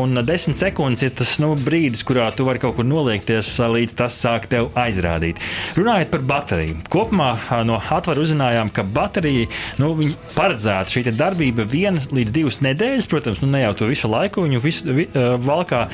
[0.00, 4.16] un desmit sekundes ir tas nu, brīdis, kurā tu vari kaut kur noliekties, līdz tas
[4.24, 5.40] sāk tev aizrādīt.
[5.76, 7.30] Runājot par bateriju, kopumā
[7.68, 9.50] no atvaru uzzinājām, ka baterija
[9.82, 9.92] nu,
[10.34, 13.10] paredzēta šī darbība viena līdz divas nedēļas.
[13.12, 15.06] Protams, nu, ne jau to visu laiku, viņu visu, vi,
[15.44, 15.84] valkā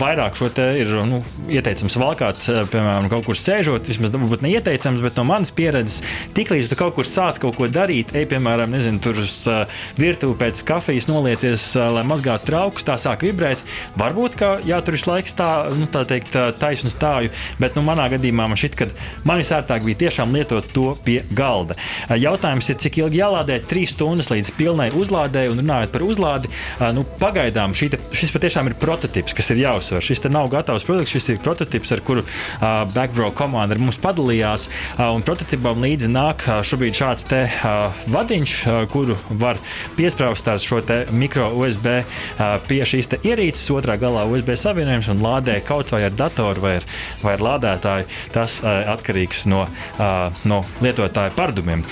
[0.00, 1.20] vairāk šo te ir nu,
[1.52, 3.92] ieteicams valkāt, piemēram, kaut kur sēžot.
[3.92, 6.00] Vismaz varbūt neieteicams, bet no manas pieredzes,
[6.36, 9.48] tiklīdz tu kaut kur sāc kaut ko darīt, ej, piemēram, nezinu, nezinu, tur uz
[9.98, 13.58] virtuvi pēc kafijas noliecies, lai mazgātu traukus, tā sāk vibrēt.
[13.96, 18.08] Varbūt, ka jā, tur visu laiku tā, nu, tā teikt, taisnu stāju, bet nu, manā
[18.12, 18.88] gadījumā man šķiet, ka
[19.24, 21.76] man visērtāk bija tiešām lietot to pie galda.
[22.10, 23.60] Jautājums ir, cik ilgi jālādē?
[23.68, 26.52] Trīs stundas līdz pilnai uzlādē, un runājot par uzlādi,
[26.94, 30.04] nu, pagaidām te, šis patiešām ir prototyps, kas ir jāuzsver.
[30.04, 34.68] Šis nav gatavs produkts, šis ir prototyps, ar kuru uh, Backbro komanda ar mums padalījās.
[34.94, 39.60] Uh, un prototipam līdzi nāk uh, šobrīd šāds te uh, vadiņš, uh, kuru var
[39.98, 40.80] piesprāst ar šo
[41.14, 41.88] mikro USB
[42.68, 46.88] pie šīs ierīces, otrā galā USB savienojums un lādē kaut vai ar datoru vai ar,
[47.22, 48.08] vai ar lādētāju.
[48.34, 49.64] Tas atkarīgs no,
[50.44, 51.84] no lietotāja paradumiem.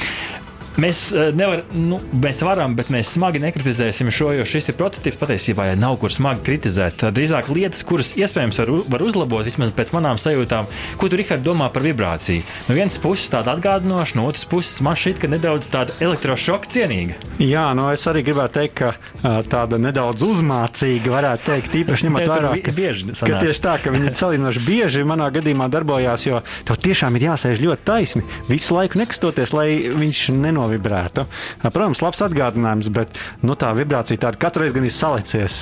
[0.80, 5.18] Mēs, eh, nevar, nu, mēs varam, bet mēs smagi nekritizēsim šo, jo šis ir prototyps.
[5.20, 7.04] Patiesībā ja nav kur smagi kritizēt.
[7.12, 10.70] Drīzāk lietas, kuras iespējams var, var uzlabot, vismaz pēc manām sajūtām.
[10.96, 12.46] Ko tu, Rihard, domā par vibrāciju?
[12.70, 17.18] No vienas puses tāda atgādinoša, no otras puses man šķiet, ka nedaudz tāda elektrošoka cienīga.
[17.42, 22.54] Jā, no es arī gribētu teikt, ka tāda nedaudz uzmācīga, varētu teikt, īpaši ņemot vērā,
[22.64, 27.20] ka, bieži ka tieši tā, ka viņi salīdzinoši bieži manā gadījumā darbojās, jo tev tiešām
[27.20, 31.26] ir jāsēž ļoti taisni, visu laiku nekastoties, lai viņš nenonāktu novibrētu.
[31.64, 35.60] Protams, labs atgādinājums, bet nu, tā vibrācija tāda katru reizi gan ir salicies.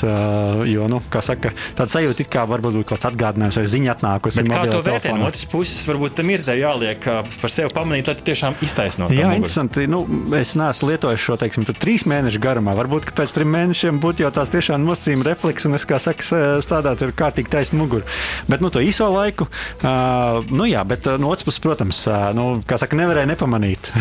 [0.70, 4.46] Jo, nu, kā saka, tāda sajūta, it kā varbūt kaut kāds atgādinājums vai ziņa atnākusi.
[4.50, 7.06] Kā to vērtē no otras puses, varbūt tam ir jāliek
[7.40, 9.16] par sevi pamanīt, lai tu tiešām iztaisnotu.
[9.16, 9.86] Jā, interesanti.
[9.90, 10.02] Nu,
[10.38, 12.74] es neesmu lietojis šo, teiksim, trīs mēnešu garumā.
[12.78, 17.04] Varbūt pēc trim mēnešiem būtu jau tās tiešām nosacījuma refleks, un es, kā saka, strādāt
[17.06, 18.06] ar kārtīgi taisnu muguru.
[18.50, 19.48] Bet, nu, to īso laiku,
[19.82, 23.92] uh, nu jā, bet no otras puses, protams, uh, nu, kā saka, nevarēja nepamanīt.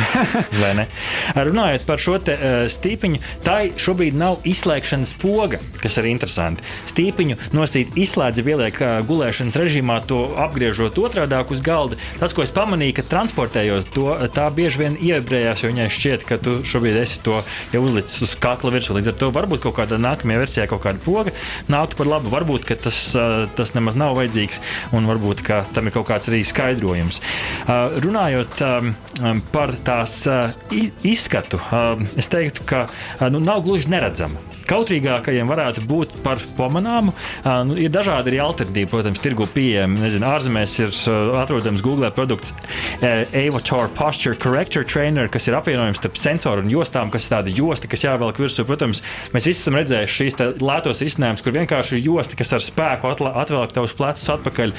[0.59, 0.87] Vai ne?
[1.35, 6.65] Runājot par šo te, uh, stīpiņu, tā šobrīd nav izslēgšanas poga, kas ir interesanti.
[6.91, 11.97] Stīpiņu nosīt izslēdz, ieliek uh, gulēšanas režīmā, to apgriežot otrādi uz galda.
[12.19, 16.39] Tas, ko es pamanīju, ka transportējot to, tā bieži vien ievibrējās, jo viņai šķiet, ka
[16.41, 17.39] tu šobrīd esi to
[17.73, 18.97] jau uzlicis uz kakla virsmu.
[18.99, 21.33] Līdz ar to varbūt kaut kādā nākamajā versijā kaut kāda poga
[21.71, 22.33] nāktu par labu.
[22.33, 24.61] Varbūt tas, uh, tas nemaz nav vajadzīgs,
[24.97, 27.21] un varbūt tam ir kaut kāds arī skaidrojums.
[27.65, 30.53] Uh, runājot um, par tās uh,
[31.03, 31.59] izskatu,
[32.17, 32.87] es teiktu, ka
[33.29, 34.39] nu, nav gluži neredzama
[34.69, 37.13] kautrīgākajiem varētu būt par pamanāmu.
[37.67, 40.01] Nu, ir dažādi arī alternatīvi, protams, tirgu pieejami.
[40.03, 40.93] Nezinu, ārzemēs ir
[41.41, 42.53] atrodams Google produkts
[43.01, 47.89] Avatar Posture Corrector Trainer, kas ir apvienojums starp sensoru un jostām, kas ir tāda josta,
[47.89, 48.65] kas jāvelk virsū.
[48.69, 49.01] Protams,
[49.33, 53.73] mēs visi esam redzējuši šīs lētos risinājumus, kur vienkārši ir josta, kas ar spēku atvelk
[53.75, 54.75] tavus plecus atpakaļ.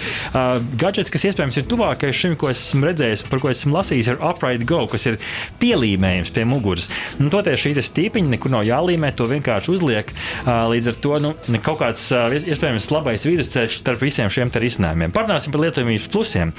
[0.80, 4.66] Gadgets, kas iespējams ir tuvākais šim, ko esmu redzējis, par ko esmu lasījis, ir Upright
[4.68, 5.18] Go, kas ir
[5.62, 6.88] pielīmējums pie muguras.
[7.18, 10.12] Nu, toties šī stīpiņa nekur nav jālīmē, to vienkārši uzliek.
[10.46, 11.32] Līdz ar to nu,
[11.64, 15.12] kaut kāds iespējams labais vidusceļš starp visiem šiem risinājumiem.
[15.14, 16.52] Parunāsim par lietojamības plusiem.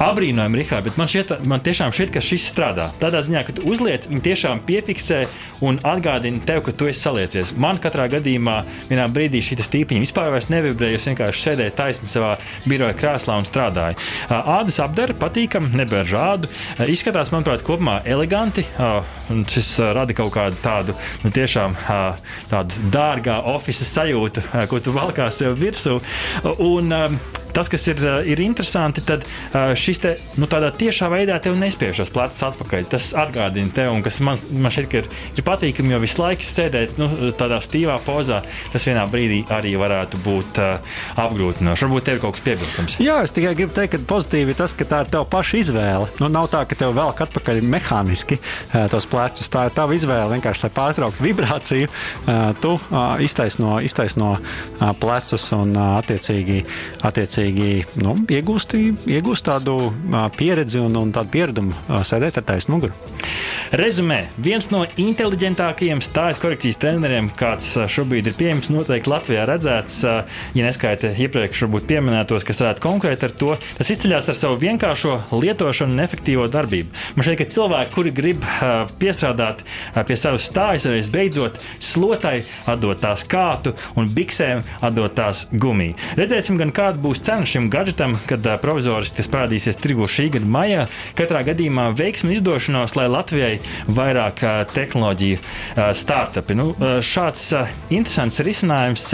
[0.00, 2.90] Abrīnojami, Rihard, bet man, šiet, man tiešām šķiet, ka šis strādā.
[3.00, 5.22] Tādā ziņā, ka tu uzliec, viņi tiešām piefiksē
[5.66, 7.54] un atgādina tev, ka tu esi saliecies.
[7.60, 8.60] Man katrā gadījumā
[8.90, 11.00] vienā brīdī šī stīpiņa vispār nevibrēja.
[11.00, 12.34] Es vienkārši sēdēju taisni savā
[12.68, 13.98] biroja krēslā un strādāju.
[14.30, 16.50] Ādas apdara patīkami, nebēr ādu.
[16.90, 18.64] Izskatās, manuprāt, kopumā eleganti.
[19.50, 21.76] Šis rada kaut kādu tādu nu, tiešām
[22.50, 25.98] tādu tādu dārgā oficiāla sajūtu, ko tu valkā sev virsū.
[26.60, 26.92] Un,
[27.56, 29.26] tas, kas ir, ir interesanti, tad
[29.78, 32.86] šis te, nu, tādā tiešā veidā tev nespiež šos plecus atpakaļ.
[32.94, 36.98] Tas atgādina tev, un kas man, man šeit ir, ir patīkami, jo visu laiku sēdēt
[37.00, 38.40] nu, tādā stīvā pozā,
[38.72, 41.86] tas vienā brīdī arī varētu būt uh, apgrūtinoši.
[41.86, 42.98] Varbūt tev ir kaut kas piebilstams.
[43.02, 46.10] Jā, es tikai gribu teikt, ka pozitīvi tas, ka tā ir tava paša izvēle.
[46.20, 48.40] Nu, nav tā, ka tev velk atpakaļ mehāniski
[48.92, 49.50] tos plecus.
[49.52, 51.90] Tā ir tava izvēle vienkārši lai pārtrauktu vibrāciju.
[52.60, 52.72] Tu
[53.26, 54.32] iztaisno, iztaisno
[55.00, 56.62] plecus un uh, attiecīgi,
[57.40, 59.76] attiecīgi nu, iegūsti, iegūsti tādu
[60.36, 62.96] pieredzi un, un tādu pieredumu sēdēt ar taisnu muguru.
[63.76, 70.64] Rezumē, viens no inteliģentākajiem stājas korekcijas treneriem, kāds šobrīd ir pieejams, noteikti Latvijā redzēts, ja
[70.66, 75.94] neskaita iepriekš varbūt pieminētos, kas varētu konkurēt ar to, tas izceļas ar savu vienkāršo lietošanu
[75.94, 76.90] un efektīvo darbību.
[77.14, 78.48] Man šķiet, ka cilvēki, kuri grib
[78.98, 79.62] piestrādāt
[80.08, 85.94] pie savas stājas, arī beidzot slotai atdot tās kātu un biksēm atdot tās gumiju.
[86.18, 90.86] Redzēsim, gan kāda būs cena šim gadgetam, kad provizoriski tas parādīsies tirgu šī gada maijā.
[91.14, 94.42] Katrā gadījumā veiksmi izdošanos, lai Latvijai vairāk
[94.74, 95.38] tehnoloģiju
[95.94, 96.58] startupi.
[96.58, 96.72] Nu,
[97.06, 97.46] šāds
[97.86, 99.06] interesants risinājums,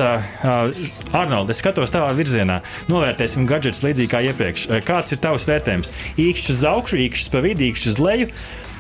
[1.13, 2.63] Arnold, es skatos tavā virzienā.
[2.89, 4.69] Novērtēsim gadgetus līdzīgi kā iepriekš.
[4.89, 5.93] Kāds ir tavs vērtējums?
[6.17, 8.35] Īkšķis uz augšu, īkšķis pa vidu, īkšķis uz leju.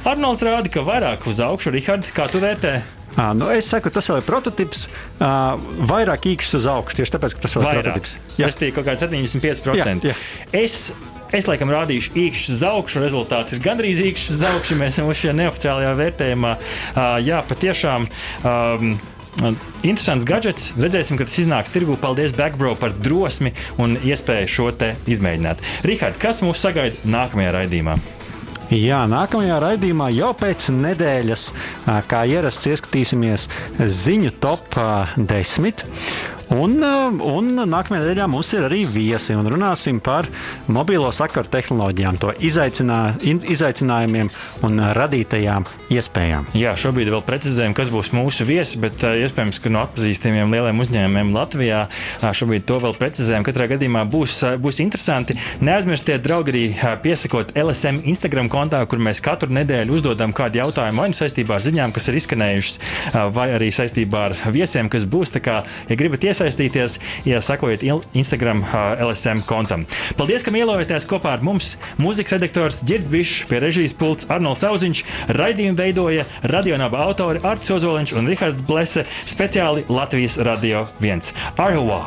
[0.08, 1.76] Arnolds rāda, ka vairāk uz augšu.
[1.76, 2.78] Rihard, kā tu vērtē?
[3.16, 4.86] À, nu es saku, tas vēl ir prototyps.
[5.16, 5.56] Uh,
[5.88, 8.16] vairāk īkšķis uz augšu, tieši tāpēc, ka tas vēl ir prototyps.
[8.36, 10.10] Jā, tas ir kaut kāds 75%.
[10.10, 10.16] Jā, jā.
[10.64, 10.90] Es
[11.34, 13.00] Es laikam rādīšu īkšķus uz augšu.
[13.02, 14.78] Rezultāts ir gandrīz īkšķis uz augšu.
[14.78, 16.52] Mēs esam šajā neoficiālajā vērtējumā.
[17.26, 18.06] Jā, patiešām.
[18.46, 18.96] Um,
[19.84, 20.70] Interesants gadgets.
[20.80, 21.98] Redzēsim, ka tas iznāks tirgū.
[22.00, 23.52] Paldies, Backbro, par drosmi
[23.82, 25.60] un iespēju šo te izmēģināt.
[25.84, 27.98] Rihard, kas mūs sagaida nākamajā raidījumā?
[28.66, 31.42] Jā, nākamajā raidījumā jau pēc nedēļas,
[32.10, 33.44] kā ierasts, ieskatīsimies
[33.78, 34.74] ziņu top
[35.14, 35.84] 10.
[36.54, 40.28] Un, uh, un nākamajā nedēļā mums ir arī viesi un runāsim par
[40.70, 44.30] mobilo sakaru tehnoloģijām, to izaicinā, izaicinājumiem
[44.66, 46.46] un radītajām iespējām.
[46.54, 50.84] Jā, šobrīd vēl precizējam, kas būs mūsu viesi, bet uh, iespējams, ka no atpazīstamiem lieliem
[50.84, 53.46] uzņēmumiem Latvijā uh, šobrīd to vēl precizējam.
[53.48, 55.34] Katrā gadījumā būs, būs interesanti.
[55.66, 61.10] Neaizmirstiet, draugi, arī piesakot LSM Instagram kontā, kur mēs katru nedēļu uzdodam kādu jautājumu vai
[61.10, 62.80] nu saistībā ar ziņām, kas ir izskanējušas,
[63.34, 65.34] vai arī saistībā ar viesiem, kas būs.
[65.34, 65.58] Tā kā,
[65.90, 68.62] ja gribat iesaistīties, iesaistīties, ja sekojiet Instagram
[69.00, 69.86] LSM kontam.
[70.18, 71.76] Paldies, ka ielojāties kopā ar mums.
[72.00, 75.02] Mūzikas redaktors Girds Bišs, pie režijas pults Arnolds Auziņš,
[75.36, 81.32] raidījumu veidoja radionāba autori Arts Ozoliņš un Rihards Blese speciāli Latvijas Radio 1.
[81.56, 82.02] Arhuvā!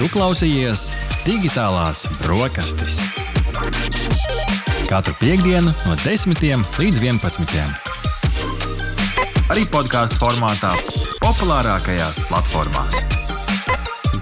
[0.00, 0.88] Tu klausījies
[1.26, 3.02] digitālās brokastis.
[4.88, 7.89] Katru piekdienu no 10 līdz 11
[9.50, 10.70] arī podkāstu formātā,
[11.24, 13.00] populārākajās platformās.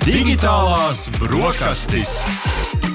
[0.06, 2.18] Digitālās brokastis.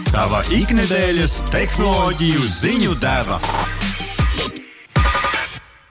[0.09, 3.37] Tava ikdienas tehnoloģiju ziņu deva.